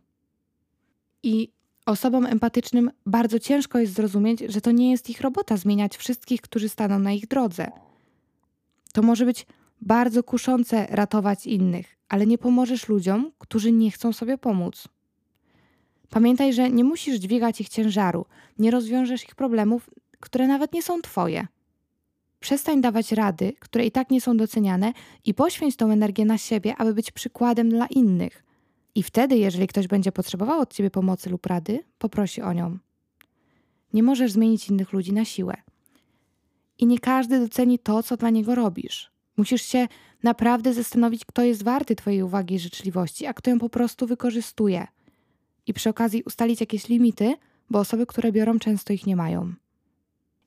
I 1.23 1.51
osobom 1.85 2.25
empatycznym 2.25 2.91
bardzo 3.05 3.39
ciężko 3.39 3.79
jest 3.79 3.93
zrozumieć, 3.93 4.39
że 4.39 4.61
to 4.61 4.71
nie 4.71 4.91
jest 4.91 5.09
ich 5.09 5.21
robota 5.21 5.57
zmieniać 5.57 5.97
wszystkich, 5.97 6.41
którzy 6.41 6.69
staną 6.69 6.99
na 6.99 7.11
ich 7.11 7.27
drodze. 7.27 7.71
To 8.93 9.01
może 9.01 9.25
być 9.25 9.45
bardzo 9.81 10.23
kuszące 10.23 10.87
ratować 10.89 11.47
innych, 11.47 11.97
ale 12.09 12.27
nie 12.27 12.37
pomożesz 12.37 12.87
ludziom, 12.87 13.31
którzy 13.37 13.71
nie 13.71 13.91
chcą 13.91 14.13
sobie 14.13 14.37
pomóc. 14.37 14.87
Pamiętaj, 16.09 16.53
że 16.53 16.69
nie 16.69 16.83
musisz 16.83 17.19
dźwigać 17.19 17.61
ich 17.61 17.69
ciężaru, 17.69 18.25
nie 18.59 18.71
rozwiążesz 18.71 19.23
ich 19.23 19.35
problemów, 19.35 19.89
które 20.19 20.47
nawet 20.47 20.73
nie 20.73 20.83
są 20.83 21.01
twoje. 21.01 21.47
Przestań 22.39 22.81
dawać 22.81 23.11
rady, 23.11 23.53
które 23.59 23.85
i 23.85 23.91
tak 23.91 24.11
nie 24.11 24.21
są 24.21 24.37
doceniane, 24.37 24.93
i 25.25 25.33
poświęć 25.33 25.75
tą 25.75 25.91
energię 25.91 26.25
na 26.25 26.37
siebie, 26.37 26.75
aby 26.77 26.93
być 26.93 27.11
przykładem 27.11 27.69
dla 27.69 27.87
innych. 27.87 28.43
I 28.95 29.03
wtedy, 29.03 29.37
jeżeli 29.37 29.67
ktoś 29.67 29.87
będzie 29.87 30.11
potrzebował 30.11 30.59
od 30.59 30.73
ciebie 30.73 30.91
pomocy 30.91 31.29
lub 31.29 31.45
rady, 31.45 31.83
poprosi 31.97 32.41
o 32.41 32.53
nią. 32.53 32.77
Nie 33.93 34.03
możesz 34.03 34.31
zmienić 34.31 34.69
innych 34.69 34.93
ludzi 34.93 35.13
na 35.13 35.25
siłę. 35.25 35.53
I 36.77 36.85
nie 36.85 36.99
każdy 36.99 37.39
doceni 37.39 37.79
to, 37.79 38.03
co 38.03 38.17
dla 38.17 38.29
niego 38.29 38.55
robisz. 38.55 39.11
Musisz 39.37 39.61
się 39.61 39.87
naprawdę 40.23 40.73
zastanowić, 40.73 41.25
kto 41.25 41.41
jest 41.41 41.63
warty 41.63 41.95
Twojej 41.95 42.23
uwagi 42.23 42.55
i 42.55 42.59
życzliwości, 42.59 43.25
a 43.25 43.33
kto 43.33 43.49
ją 43.49 43.59
po 43.59 43.69
prostu 43.69 44.07
wykorzystuje. 44.07 44.87
I 45.67 45.73
przy 45.73 45.89
okazji 45.89 46.23
ustalić 46.23 46.59
jakieś 46.59 46.89
limity, 46.89 47.35
bo 47.69 47.79
osoby, 47.79 48.05
które 48.05 48.31
biorą, 48.31 48.59
często 48.59 48.93
ich 48.93 49.05
nie 49.05 49.15
mają. 49.15 49.53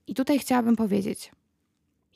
I 0.07 0.15
tutaj 0.15 0.39
chciałabym 0.39 0.77
powiedzieć: 0.77 1.33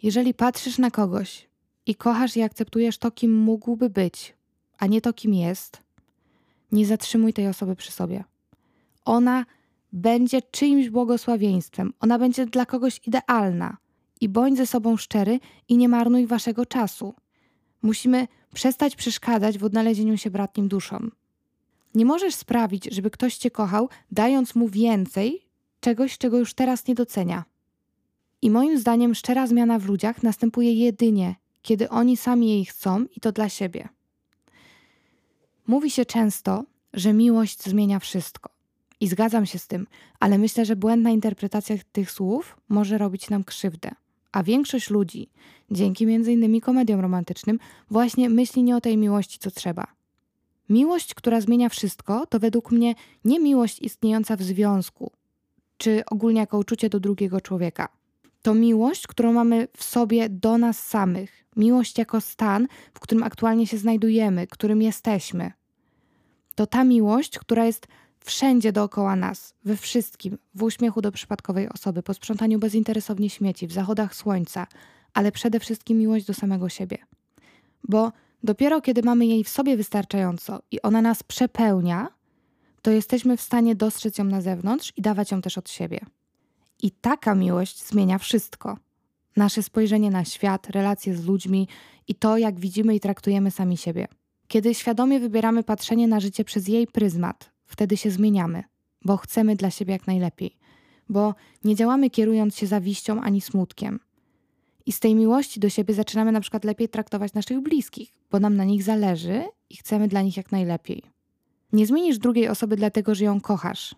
jeżeli 0.03 0.35
patrzysz 0.35 0.79
na 0.79 0.91
kogoś 0.91 1.49
i 1.87 1.95
kochasz 1.95 2.37
i 2.37 2.43
akceptujesz 2.43 2.99
to, 2.99 3.11
kim 3.11 3.35
mógłby 3.35 3.91
być, 3.91 4.35
a 4.79 4.87
nie 4.87 5.01
to, 5.01 5.13
kim 5.13 5.35
jest, 5.35 5.83
nie 6.73 6.87
zatrzymuj 6.87 7.33
tej 7.33 7.49
osoby 7.49 7.77
przy 7.77 7.93
sobie. 7.93 8.25
Ona 9.05 9.47
będzie 9.93 10.43
czyimś 10.43 10.91
błogosławieństwem, 10.91 11.93
ona 12.01 12.19
będzie 12.19 12.47
dla 12.47 12.67
kogoś 12.67 13.01
idealna. 13.07 13.77
I 14.21 14.29
bądź 14.29 14.57
ze 14.57 14.67
sobą 14.67 14.97
szczery 14.97 15.41
i 15.69 15.77
nie 15.77 15.89
marnuj 15.89 16.27
waszego 16.27 16.67
czasu. 16.67 17.15
Musimy 17.83 18.29
przestać 18.55 18.97
przeszkadzać 18.97 19.59
w 19.59 19.65
odnalezieniu 19.65 20.17
się 20.19 20.31
bratnim 20.31 20.69
duszom. 20.69 21.13
Nie 21.95 22.05
możesz 22.05 22.35
sprawić, 22.35 22.85
żeby 22.85 23.11
ktoś 23.11 23.37
cię 23.37 23.51
kochał, 23.51 23.89
dając 24.13 24.55
mu 24.55 24.69
więcej 24.69 25.47
czegoś, 25.81 26.19
czego 26.19 26.39
już 26.39 26.55
teraz 26.55 26.87
nie 26.87 26.95
docenia. 26.95 27.45
I 28.43 28.51
moim 28.51 28.79
zdaniem 28.79 29.15
szczera 29.15 29.47
zmiana 29.47 29.79
w 29.79 29.87
ludziach 29.87 30.23
następuje 30.23 30.73
jedynie, 30.73 31.35
kiedy 31.63 31.89
oni 31.89 32.17
sami 32.17 32.49
jej 32.49 32.65
chcą 32.65 33.05
i 33.17 33.21
to 33.21 33.33
dla 33.33 33.49
siebie. 33.49 33.89
Mówi 35.67 35.91
się 35.91 36.05
często, 36.05 36.65
że 36.93 37.13
miłość 37.13 37.63
zmienia 37.63 37.99
wszystko. 37.99 38.51
I 39.01 39.09
zgadzam 39.09 39.47
się 39.47 39.59
z 39.59 39.67
tym, 39.67 39.87
ale 40.21 40.39
myślę, 40.39 40.65
że 40.65 40.77
błędna 40.77 41.11
interpretacja 41.11 41.77
tych 41.93 42.11
słów 42.11 42.57
może 42.69 42.99
robić 42.99 43.31
nam 43.31 43.45
krzywdę. 43.45 43.91
A 44.33 44.43
większość 44.43 44.91
ludzi, 44.91 45.31
dzięki 45.71 46.05
m.in. 46.05 46.61
komediom 46.61 47.01
romantycznym, 47.01 47.59
właśnie 47.91 48.31
myśli 48.31 48.63
nie 48.63 48.77
o 48.77 48.81
tej 48.81 48.97
miłości, 48.97 49.39
co 49.39 49.51
trzeba. 49.51 49.87
Miłość, 50.69 51.15
która 51.15 51.41
zmienia 51.41 51.69
wszystko, 51.69 52.27
to 52.27 52.39
według 52.39 52.71
mnie 52.71 52.95
nie 53.25 53.41
miłość 53.41 53.83
istniejąca 53.83 54.37
w 54.37 54.43
związku, 54.43 55.13
czy 55.77 56.03
ogólnie 56.11 56.41
jako 56.41 56.59
uczucie 56.59 56.89
do 56.89 57.01
drugiego 57.01 57.41
człowieka. 57.41 57.96
To 58.47 58.55
miłość, 58.55 59.07
którą 59.07 59.33
mamy 59.33 59.69
w 59.77 59.85
sobie 59.85 60.29
do 60.29 60.59
nas 60.59 60.87
samych. 60.87 61.45
Miłość 61.57 61.99
jako 61.99 62.21
stan, 62.21 62.67
w 62.95 63.01
którym 63.01 63.23
aktualnie 63.25 63.67
się 63.67 63.79
znajdujemy, 63.79 64.47
którym 64.47 64.83
jesteśmy. 64.83 65.53
To 66.55 66.67
ta 66.67 66.85
miłość, 66.85 67.39
która 67.39 67.65
jest 67.65 67.87
wszędzie 68.21 68.73
dookoła 68.73 69.17
nas, 69.17 69.55
we 69.65 69.77
wszystkim, 69.77 70.39
w 70.55 70.63
uśmiechu 70.63 71.01
do 71.01 71.13
przypadkowej 71.13 71.69
osoby, 71.69 72.03
po 72.03 72.15
sprzątaniu 72.15 72.59
bezinteresownie 72.59 73.31
śmieci, 73.31 73.67
w 73.67 73.73
zachodach 73.73 74.15
słońca, 74.15 74.67
ale 75.15 75.33
przede 75.33 75.61
wszystkim 75.61 75.99
miłość 75.99 76.27
do 76.27 76.35
samego 76.35 76.69
siebie. 76.69 76.99
Bo 77.89 78.13
dopiero 78.43 78.81
kiedy 78.81 79.03
mamy 79.03 79.27
jej 79.27 79.45
w 79.45 79.49
sobie 79.49 79.77
wystarczająco 79.77 80.63
i 80.71 80.83
ona 80.83 81.03
nas 81.03 81.23
przepełnia, 81.23 82.09
to 82.83 82.91
jesteśmy 82.91 83.37
w 83.37 83.43
stanie 83.43 83.75
dostrzec 83.75 84.19
ją 84.19 84.25
na 84.25 84.41
zewnątrz 84.41 84.93
i 84.97 85.03
dawać 85.03 85.31
ją 85.31 85.43
też 85.43 85.59
od 85.59 85.71
siebie. 85.71 86.01
I 86.83 86.91
taka 86.91 87.35
miłość 87.35 87.85
zmienia 87.85 88.19
wszystko. 88.19 88.77
Nasze 89.37 89.63
spojrzenie 89.63 90.11
na 90.11 90.25
świat, 90.25 90.71
relacje 90.71 91.17
z 91.17 91.25
ludźmi 91.25 91.69
i 92.09 92.15
to, 92.15 92.39
jak 92.39 92.61
widzimy 92.61 92.95
i 92.95 93.01
traktujemy 93.01 93.51
sami 93.51 93.77
siebie. 93.77 94.09
Kiedy 94.49 94.75
świadomie 94.75 95.21
wybieramy 95.21 95.63
patrzenie 95.63 96.09
na 96.09 96.21
życie 96.21 96.45
przez 96.45 96.69
jej 96.69 96.87
pryzmat, 96.87 97.51
wtedy 97.67 97.97
się 97.97 98.11
zmieniamy, 98.11 98.65
bo 99.05 99.17
chcemy 99.17 99.57
dla 99.57 99.71
siebie 99.71 99.93
jak 99.93 100.07
najlepiej, 100.07 100.57
bo 101.09 101.35
nie 101.65 101.75
działamy 101.75 102.11
kierując 102.11 102.57
się 102.57 102.67
zawiścią 102.67 103.21
ani 103.21 103.41
smutkiem. 103.41 104.01
I 104.87 104.93
z 104.93 105.01
tej 105.01 105.15
miłości 105.15 105.61
do 105.61 105.69
siebie 105.69 105.95
zaczynamy 105.95 106.33
na 106.33 106.41
przykład 106.41 106.65
lepiej 106.65 106.89
traktować 106.89 107.35
naszych 107.35 107.61
bliskich, 107.61 108.13
bo 108.31 108.41
nam 108.41 108.57
na 108.57 108.65
nich 108.65 108.83
zależy 108.83 109.45
i 109.71 109.77
chcemy 109.77 110.09
dla 110.09 110.23
nich 110.23 110.37
jak 110.37 110.53
najlepiej. 110.53 111.03
Nie 111.73 111.87
zmienisz 111.87 112.19
drugiej 112.19 112.49
osoby 112.49 112.77
dlatego, 112.77 113.15
że 113.15 113.25
ją 113.25 113.41
kochasz. 113.41 113.95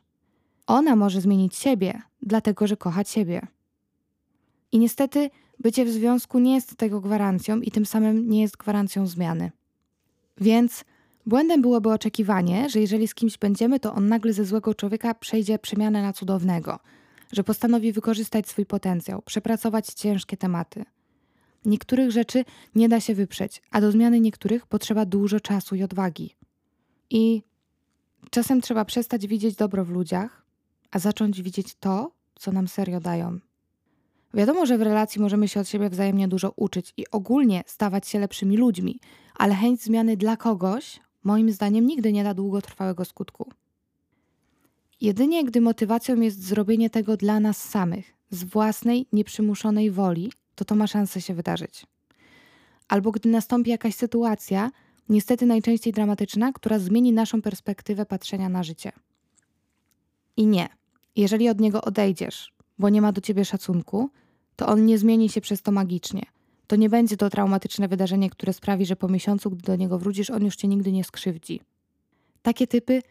Ona 0.69 0.97
może 0.97 1.21
zmienić 1.21 1.57
siebie, 1.57 2.03
dlatego 2.23 2.67
że 2.67 2.77
kocha 2.77 3.05
ciebie. 3.05 3.47
I 4.73 4.79
niestety 4.79 5.31
bycie 5.59 5.85
w 5.85 5.91
związku 5.91 6.39
nie 6.39 6.55
jest 6.55 6.77
tego 6.77 7.01
gwarancją 7.01 7.61
i 7.61 7.71
tym 7.71 7.87
samym 7.87 8.31
nie 8.31 8.41
jest 8.41 8.57
gwarancją 8.57 9.07
zmiany. 9.07 9.51
Więc 10.41 10.85
błędem 11.27 11.63
byłoby 11.63 11.93
oczekiwanie, 11.93 12.71
że 12.71 12.81
jeżeli 12.81 13.09
z 13.09 13.15
kimś 13.15 13.39
będziemy, 13.39 13.81
to 13.81 13.95
on 13.95 14.09
nagle 14.09 14.33
ze 14.33 14.45
złego 14.45 14.75
człowieka 14.75 15.15
przejdzie 15.15 15.59
przemianę 15.59 16.03
na 16.03 16.13
cudownego, 16.13 16.79
że 17.33 17.45
postanowi 17.45 17.93
wykorzystać 17.93 18.49
swój 18.49 18.67
potencjał, 18.67 19.23
przepracować 19.23 19.87
ciężkie 19.87 20.37
tematy. 20.37 20.85
Niektórych 21.65 22.11
rzeczy 22.11 22.45
nie 22.75 22.89
da 22.89 23.01
się 23.01 23.15
wyprzeć, 23.15 23.63
a 23.71 23.81
do 23.81 23.93
zmiany 23.93 24.21
niektórych 24.21 24.67
potrzeba 24.67 25.05
dużo 25.05 25.41
czasu 25.41 25.75
i 25.75 25.83
odwagi. 25.83 26.35
I 27.11 27.43
czasem 28.31 28.61
trzeba 28.61 28.85
przestać 28.85 29.27
widzieć 29.27 29.57
dobro 29.57 29.85
w 29.85 29.91
ludziach, 29.91 30.48
a 30.91 30.99
zacząć 30.99 31.43
widzieć 31.43 31.75
to, 31.75 32.13
co 32.35 32.53
nam 32.53 32.69
serio 32.69 33.01
dają. 33.01 33.39
Wiadomo, 34.35 34.67
że 34.67 34.79
w 34.79 34.83
relacji 34.83 35.21
możemy 35.21 35.49
się 35.49 35.61
od 35.61 35.69
siebie 35.69 35.91
wzajemnie 35.91 36.29
dużo 36.29 36.53
uczyć 36.57 36.93
i 36.97 37.11
ogólnie 37.11 37.65
stawać 37.67 38.09
się 38.09 38.19
lepszymi 38.19 38.57
ludźmi, 38.57 39.01
ale 39.35 39.55
chęć 39.55 39.83
zmiany 39.83 40.17
dla 40.17 40.37
kogoś, 40.37 41.01
moim 41.25 41.53
zdaniem, 41.53 41.87
nigdy 41.87 42.13
nie 42.13 42.25
da 42.25 42.35
długotrwałego 42.35 43.05
skutku. 43.05 43.51
Jedynie 45.01 45.45
gdy 45.45 45.61
motywacją 45.61 46.21
jest 46.21 46.43
zrobienie 46.43 46.91
tego 46.91 47.17
dla 47.17 47.41
nas 47.41 47.69
samych, 47.69 48.15
z 48.31 48.45
własnej, 48.45 49.07
nieprzymuszonej 49.13 49.91
woli, 49.91 50.33
to 50.55 50.65
to 50.65 50.75
ma 50.75 50.87
szansę 50.87 51.21
się 51.21 51.35
wydarzyć. 51.35 51.87
Albo 52.89 53.11
gdy 53.11 53.29
nastąpi 53.29 53.71
jakaś 53.71 53.95
sytuacja, 53.95 54.71
niestety 55.09 55.47
najczęściej 55.47 55.93
dramatyczna, 55.93 56.53
która 56.53 56.79
zmieni 56.79 57.13
naszą 57.13 57.43
perspektywę 57.43 58.07
patrzenia 58.07 58.49
na 58.49 58.63
życie. 58.63 58.93
I 60.37 60.47
nie, 60.47 60.69
jeżeli 61.19 61.49
od 61.49 61.61
niego 61.61 61.83
odejdziesz, 61.83 62.53
bo 62.79 62.89
nie 62.89 63.03
ma 63.03 63.13
do 63.13 63.21
ciebie 63.21 63.45
szacunku, 63.45 64.11
to 64.57 64.67
on 64.67 64.87
nie 64.87 64.99
zmieni 64.99 65.29
się 65.29 65.41
przez 65.41 65.63
to 65.63 65.73
magicznie. 65.73 66.23
To 66.67 66.77
nie 66.77 66.89
będzie 66.89 67.17
to 67.17 67.31
traumatyczne 67.31 67.89
wydarzenie, 67.89 68.31
które 68.31 68.53
sprawi, 68.53 68.87
że 68.87 68.97
po 68.97 69.09
miesiącu, 69.09 69.51
gdy 69.51 69.63
do 69.63 69.77
niego 69.77 69.99
wrócisz, 69.99 70.31
on 70.31 70.45
już 70.45 70.57
cię 70.57 70.69
nigdy 70.69 70.93
nie 70.93 71.05
skrzywdzi. 71.05 71.61
Takie 72.43 72.67
typy 72.67 73.03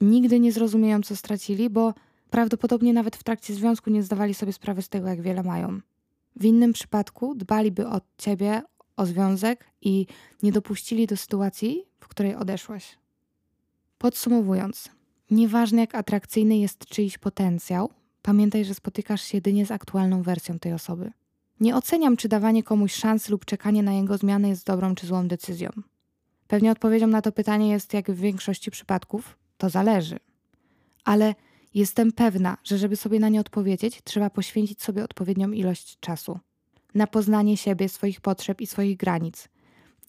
nigdy 0.00 0.40
nie 0.40 0.52
zrozumieją, 0.52 1.02
co 1.02 1.16
stracili, 1.16 1.70
bo 1.70 1.94
prawdopodobnie 2.30 2.92
nawet 2.92 3.16
w 3.16 3.22
trakcie 3.22 3.54
związku 3.54 3.90
nie 3.90 4.02
zdawali 4.02 4.34
sobie 4.34 4.52
sprawy 4.52 4.82
z 4.82 4.88
tego, 4.88 5.08
jak 5.08 5.22
wiele 5.22 5.42
mają. 5.42 5.80
W 6.36 6.44
innym 6.44 6.72
przypadku 6.72 7.34
dbaliby 7.34 7.88
o 7.88 8.00
ciebie, 8.18 8.62
o 8.96 9.06
związek 9.06 9.64
i 9.80 10.06
nie 10.42 10.52
dopuścili 10.52 11.06
do 11.06 11.16
sytuacji, 11.16 11.84
w 12.00 12.08
której 12.08 12.34
odeszłaś. 12.34 12.98
Podsumowując, 13.98 14.90
nieważne 15.30 15.80
jak 15.80 15.94
atrakcyjny 15.94 16.58
jest 16.58 16.86
czyjś 16.86 17.18
potencjał, 17.18 17.90
pamiętaj, 18.22 18.64
że 18.64 18.74
spotykasz 18.74 19.22
się 19.22 19.36
jedynie 19.36 19.66
z 19.66 19.70
aktualną 19.70 20.22
wersją 20.22 20.58
tej 20.58 20.72
osoby. 20.72 21.12
Nie 21.60 21.76
oceniam, 21.76 22.16
czy 22.16 22.28
dawanie 22.28 22.62
komuś 22.62 22.94
szansy 22.94 23.32
lub 23.32 23.44
czekanie 23.44 23.82
na 23.82 23.92
jego 23.92 24.18
zmianę 24.18 24.48
jest 24.48 24.66
dobrą 24.66 24.94
czy 24.94 25.06
złą 25.06 25.28
decyzją. 25.28 25.70
Pewnie 26.46 26.70
odpowiedzią 26.72 27.06
na 27.06 27.22
to 27.22 27.32
pytanie 27.32 27.70
jest, 27.70 27.94
jak 27.94 28.10
w 28.10 28.20
większości 28.20 28.70
przypadków, 28.70 29.38
to 29.58 29.70
zależy. 29.70 30.18
Ale 31.04 31.34
jestem 31.74 32.12
pewna, 32.12 32.56
że 32.64 32.78
żeby 32.78 32.96
sobie 32.96 33.20
na 33.20 33.28
nie 33.28 33.40
odpowiedzieć, 33.40 34.00
trzeba 34.04 34.30
poświęcić 34.30 34.82
sobie 34.82 35.04
odpowiednią 35.04 35.50
ilość 35.50 36.00
czasu. 36.00 36.38
na 36.94 37.06
poznanie 37.06 37.56
siebie, 37.56 37.88
swoich 37.88 38.20
potrzeb 38.20 38.60
i 38.60 38.66
swoich 38.66 38.96
granic. 38.96 39.48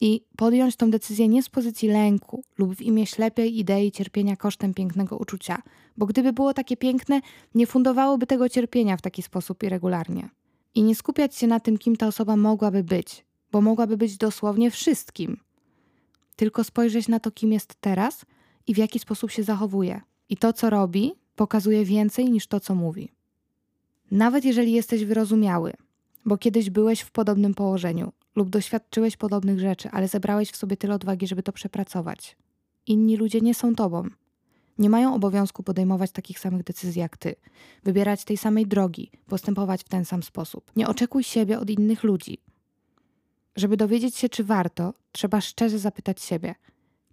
I 0.02 0.22
podjąć 0.38 0.76
tą 0.76 0.92
decyzję 0.92 1.28
nie 1.28 1.44
z 1.44 1.50
pozycji 1.50 1.90
lęku 1.90 2.44
lub 2.58 2.76
w 2.76 2.82
imię 2.82 3.06
ślepej 3.06 3.60
idei 3.60 3.92
cierpienia 3.92 4.36
kosztem 4.36 4.74
pięknego 4.74 5.18
uczucia, 5.18 5.62
bo 5.98 6.06
gdyby 6.06 6.34
było 6.34 6.54
takie 6.54 6.78
piękne, 6.78 7.22
nie 7.56 7.68
fundowałoby 7.68 8.28
tego 8.28 8.50
cierpienia 8.50 8.98
w 8.98 9.02
taki 9.02 9.22
sposób 9.22 9.64
i 9.64 9.70
regularnie. 9.70 10.30
I 10.76 10.84
nie 10.84 10.96
skupiać 10.96 11.36
się 11.36 11.48
na 11.48 11.60
tym, 11.60 11.78
kim 11.78 11.96
ta 11.96 12.08
osoba 12.08 12.36
mogłaby 12.36 12.84
być, 12.84 13.26
bo 13.52 13.62
mogłaby 13.62 13.98
być 13.98 14.18
dosłownie 14.18 14.72
wszystkim. 14.72 15.38
Tylko 16.36 16.64
spojrzeć 16.64 17.08
na 17.08 17.20
to, 17.20 17.32
kim 17.32 17.54
jest 17.54 17.76
teraz 17.82 18.26
i 18.68 18.74
w 18.74 18.78
jaki 18.78 19.00
sposób 19.00 19.32
się 19.32 19.44
zachowuje. 19.44 20.02
I 20.30 20.38
to, 20.38 20.54
co 20.54 20.70
robi, 20.70 21.14
pokazuje 21.36 21.86
więcej 21.86 22.32
niż 22.32 22.48
to, 22.48 22.60
co 22.60 22.76
mówi. 22.76 23.12
Nawet 24.12 24.46
jeżeli 24.46 24.72
jesteś 24.72 25.06
wyrozumiały, 25.06 25.74
bo 26.26 26.38
kiedyś 26.38 26.70
byłeś 26.70 27.02
w 27.02 27.12
podobnym 27.12 27.54
położeniu 27.54 28.12
lub 28.38 28.50
doświadczyłeś 28.50 29.18
podobnych 29.18 29.60
rzeczy, 29.60 29.90
ale 29.92 30.08
zebrałeś 30.08 30.52
w 30.52 30.58
sobie 30.58 30.78
tyle 30.78 30.96
odwagi, 30.96 31.28
żeby 31.28 31.44
to 31.44 31.52
przepracować. 31.52 32.38
Inni 32.88 33.18
ludzie 33.18 33.42
nie 33.42 33.56
są 33.56 33.76
tobą. 33.76 34.04
Nie 34.78 34.90
mają 34.90 35.16
obowiązku 35.16 35.64
podejmować 35.64 36.12
takich 36.12 36.40
samych 36.40 36.64
decyzji 36.64 37.02
jak 37.02 37.18
ty, 37.18 37.36
wybierać 37.84 38.26
tej 38.26 38.38
samej 38.38 38.68
drogi, 38.68 39.12
postępować 39.26 39.82
w 39.82 39.90
ten 39.90 40.06
sam 40.06 40.24
sposób. 40.24 40.72
Nie 40.76 40.88
oczekuj 40.88 41.24
siebie 41.24 41.60
od 41.60 41.70
innych 41.70 42.04
ludzi. 42.04 42.38
Żeby 43.56 43.78
dowiedzieć 43.78 44.16
się, 44.16 44.30
czy 44.30 44.44
warto, 44.44 44.94
trzeba 45.12 45.42
szczerze 45.42 45.80
zapytać 45.80 46.22
siebie, 46.22 46.56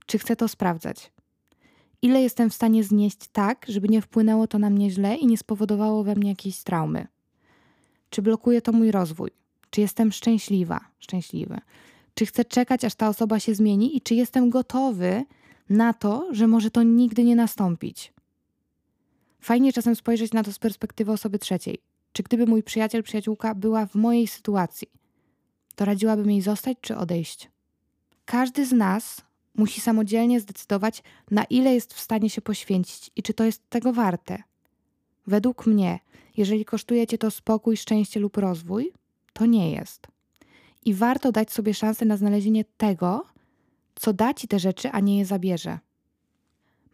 czy 0.07 0.19
chcę 0.19 0.37
to 0.37 0.49
sprawdzać. 0.49 1.13
Ile 2.03 2.23
jestem 2.23 2.51
w 2.51 2.55
stanie 2.55 2.85
znieść 2.85 3.29
tak, 3.33 3.67
żeby 3.69 3.89
nie 3.89 4.03
wpłynęło 4.03 4.47
to 4.47 4.59
na 4.59 4.71
mnie 4.71 4.91
źle 4.91 5.17
i 5.17 5.27
nie 5.27 5.39
spowodowało 5.39 6.05
we 6.05 6.15
mnie 6.15 6.29
jakiejś 6.29 6.63
traumy? 6.63 7.07
Czy 8.11 8.23
blokuje 8.23 8.63
to 8.63 8.73
mój 8.73 8.91
rozwój? 8.91 9.44
Czy 9.75 9.81
jestem 9.81 10.13
szczęśliwa, 10.13 10.81
szczęśliwy? 10.99 11.61
Czy 12.15 12.27
chcę 12.27 12.45
czekać, 12.45 12.85
aż 12.85 12.95
ta 12.95 13.09
osoba 13.09 13.41
się 13.41 13.55
zmieni 13.55 13.97
i 13.97 14.01
czy 14.01 14.15
jestem 14.15 14.51
gotowy 14.51 15.25
na 15.71 15.93
to, 15.93 16.29
że 16.31 16.47
może 16.47 16.71
to 16.71 16.83
nigdy 16.83 17.25
nie 17.25 17.37
nastąpić? 17.37 18.13
Fajnie 19.41 19.73
czasem 19.73 19.97
spojrzeć 19.97 20.33
na 20.33 20.43
to 20.43 20.53
z 20.53 20.59
perspektywy 20.59 21.13
osoby 21.13 21.39
trzeciej. 21.39 21.79
Czy 22.13 22.23
gdyby 22.23 22.47
mój 22.47 22.63
przyjaciel, 22.63 23.03
przyjaciółka 23.03 23.55
była 23.55 23.87
w 23.87 23.95
mojej 23.95 24.27
sytuacji, 24.27 24.89
to 25.75 25.85
radziłabym 25.85 26.31
jej 26.31 26.43
zostać 26.43 26.79
czy 26.81 26.97
odejść? 26.97 27.51
Każdy 28.25 28.67
z 28.67 28.73
nas 28.73 29.21
musi 29.55 29.81
samodzielnie 29.81 30.41
zdecydować, 30.41 31.03
na 31.31 31.45
ile 31.45 31.75
jest 31.75 31.95
w 31.95 32.01
stanie 32.01 32.31
się 32.31 32.41
poświęcić 32.41 33.11
i 33.17 33.23
czy 33.23 33.35
to 33.35 33.45
jest 33.45 33.71
tego 33.71 33.93
warte. 33.93 34.43
Według 35.27 35.67
mnie, 35.67 35.99
jeżeli 36.37 36.65
kosztuje 36.65 37.07
cię 37.07 37.19
to 37.19 37.31
spokój, 37.31 37.77
szczęście 37.77 38.21
lub 38.21 38.37
rozwój, 38.37 38.93
to 39.35 39.47
nie 39.47 39.71
jest. 39.71 40.07
I 40.85 40.95
warto 40.95 41.33
dać 41.33 41.53
sobie 41.53 41.75
szansę 41.75 42.05
na 42.05 42.17
znalezienie 42.17 42.65
tego, 42.77 43.25
co 43.95 44.13
da 44.13 44.35
ci 44.35 44.49
te 44.49 44.59
rzeczy, 44.59 44.91
a 44.91 45.01
nie 45.01 45.19
je 45.19 45.27
zabierze. 45.27 45.79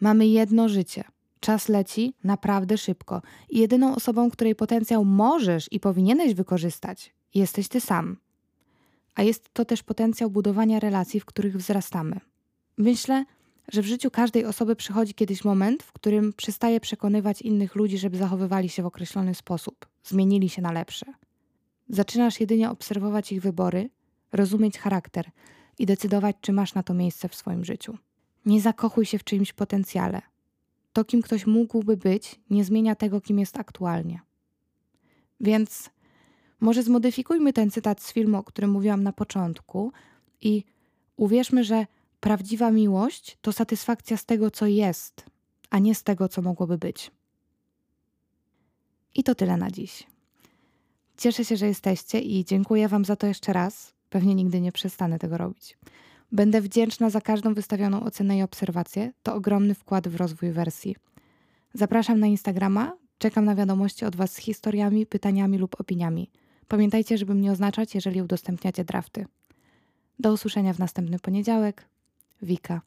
Mamy 0.01 0.27
jedno 0.27 0.69
życie. 0.69 1.05
Czas 1.41 1.69
leci 1.69 2.15
naprawdę 2.25 2.79
szybko 2.79 3.23
i 3.51 3.59
jedyną 3.59 3.95
osobą, 3.95 4.31
której 4.31 4.55
potencjał 4.55 5.05
możesz 5.05 5.73
i 5.73 5.81
powinieneś 5.81 6.35
wykorzystać, 6.35 7.15
jesteś 7.35 7.69
ty 7.69 7.81
sam. 7.81 8.17
A 9.15 9.23
jest 9.23 9.49
to 9.53 9.65
też 9.65 9.83
potencjał 9.83 10.31
budowania 10.31 10.81
relacji, 10.81 11.21
w 11.21 11.25
których 11.25 11.57
wzrastamy. 11.57 12.21
Myślę, 12.79 13.25
że 13.73 13.83
w 13.83 13.87
życiu 13.87 14.11
każdej 14.11 14.45
osoby 14.45 14.77
przychodzi 14.77 15.15
kiedyś 15.15 15.45
moment, 15.45 15.83
w 15.83 15.93
którym 15.93 16.33
przestaje 16.33 16.81
przekonywać 16.81 17.43
innych 17.43 17.75
ludzi, 17.75 17.99
żeby 17.99 18.17
zachowywali 18.17 18.69
się 18.69 18.83
w 18.83 18.87
określony 18.87 19.35
sposób, 19.35 19.87
zmienili 20.05 20.49
się 20.49 20.63
na 20.63 20.73
lepsze. 20.73 21.07
Zaczynasz 21.91 22.41
jedynie 22.41 22.71
obserwować 22.71 23.33
ich 23.33 23.43
wybory, 23.43 23.91
rozumieć 24.33 24.79
charakter 24.79 25.31
i 25.79 25.87
decydować, 25.87 26.37
czy 26.41 26.53
masz 26.53 26.75
na 26.75 26.83
to 26.83 26.95
miejsce 26.95 27.29
w 27.29 27.35
swoim 27.35 27.65
życiu. 27.65 27.99
Nie 28.47 28.61
zakochuj 28.61 29.07
się 29.07 29.19
w 29.19 29.25
czyimś 29.25 29.53
potencjale. 29.53 30.23
To, 30.93 31.05
kim 31.05 31.23
ktoś 31.23 31.47
mógłby 31.47 31.97
być, 31.97 32.41
nie 32.51 32.65
zmienia 32.65 32.95
tego, 32.95 33.21
kim 33.21 33.39
jest 33.39 33.59
aktualnie. 33.59 34.21
Więc 35.41 35.91
może 36.61 36.83
zmodyfikujmy 36.83 37.53
ten 37.53 37.71
cytat 37.71 38.03
z 38.03 38.13
filmu, 38.13 38.39
o 38.39 38.43
którym 38.43 38.71
mówiłam 38.71 39.03
na 39.03 39.13
początku 39.13 39.93
i 40.41 40.65
uwierzmy, 41.17 41.65
że 41.65 41.87
prawdziwa 42.21 42.71
miłość 42.71 43.39
to 43.41 43.53
satysfakcja 43.53 44.17
z 44.17 44.25
tego, 44.25 44.51
co 44.51 44.67
jest, 44.67 45.25
a 45.71 45.79
nie 45.79 45.95
z 45.95 46.03
tego, 46.03 46.29
co 46.29 46.43
mogłoby 46.43 46.79
być. 46.79 47.11
I 49.15 49.25
to 49.25 49.35
tyle 49.35 49.57
na 49.57 49.71
dziś. 49.71 50.07
Cieszę 51.21 51.45
się, 51.45 51.57
że 51.57 51.67
jesteście 51.67 52.21
i 52.21 52.45
dziękuję 52.45 52.89
Wam 52.89 53.05
za 53.05 53.17
to 53.17 53.27
jeszcze 53.27 53.53
raz. 53.53 53.95
Pewnie 54.09 54.35
nigdy 54.35 54.61
nie 54.61 54.73
przestanę 54.73 55.19
tego 55.19 55.39
robić. 55.39 55.79
Będę 56.33 56.61
wdzięczna 56.61 57.11
za 57.11 57.21
każdą 57.21 57.55
wystawioną 57.55 58.03
ocenę 58.03 58.39
i 58.39 58.43
obserwację. 58.43 59.13
To 59.23 59.35
ogromny 59.35 59.75
wkład 59.75 60.09
w 60.09 60.17
rozwój 60.17 60.51
wersji. 60.51 60.97
Zapraszam 61.75 62.21
na 62.21 62.27
Instagrama. 62.27 62.97
Czekam 63.19 63.45
na 63.45 63.55
wiadomości 63.55 64.05
od 64.05 64.17
Was 64.17 64.33
z 64.33 64.37
historiami, 64.37 65.07
pytaniami 65.07 65.59
lub 65.59 65.81
opiniami. 65.81 66.31
Pamiętajcie, 66.69 67.19
żeby 67.19 67.35
mnie 67.35 67.53
oznaczać, 67.53 67.95
jeżeli 67.95 68.23
udostępniacie 68.23 68.85
drafty. 68.85 69.27
Do 70.19 70.33
usłyszenia 70.33 70.73
w 70.73 70.79
następny 70.79 71.19
poniedziałek. 71.19 71.89
Wika. 72.43 72.81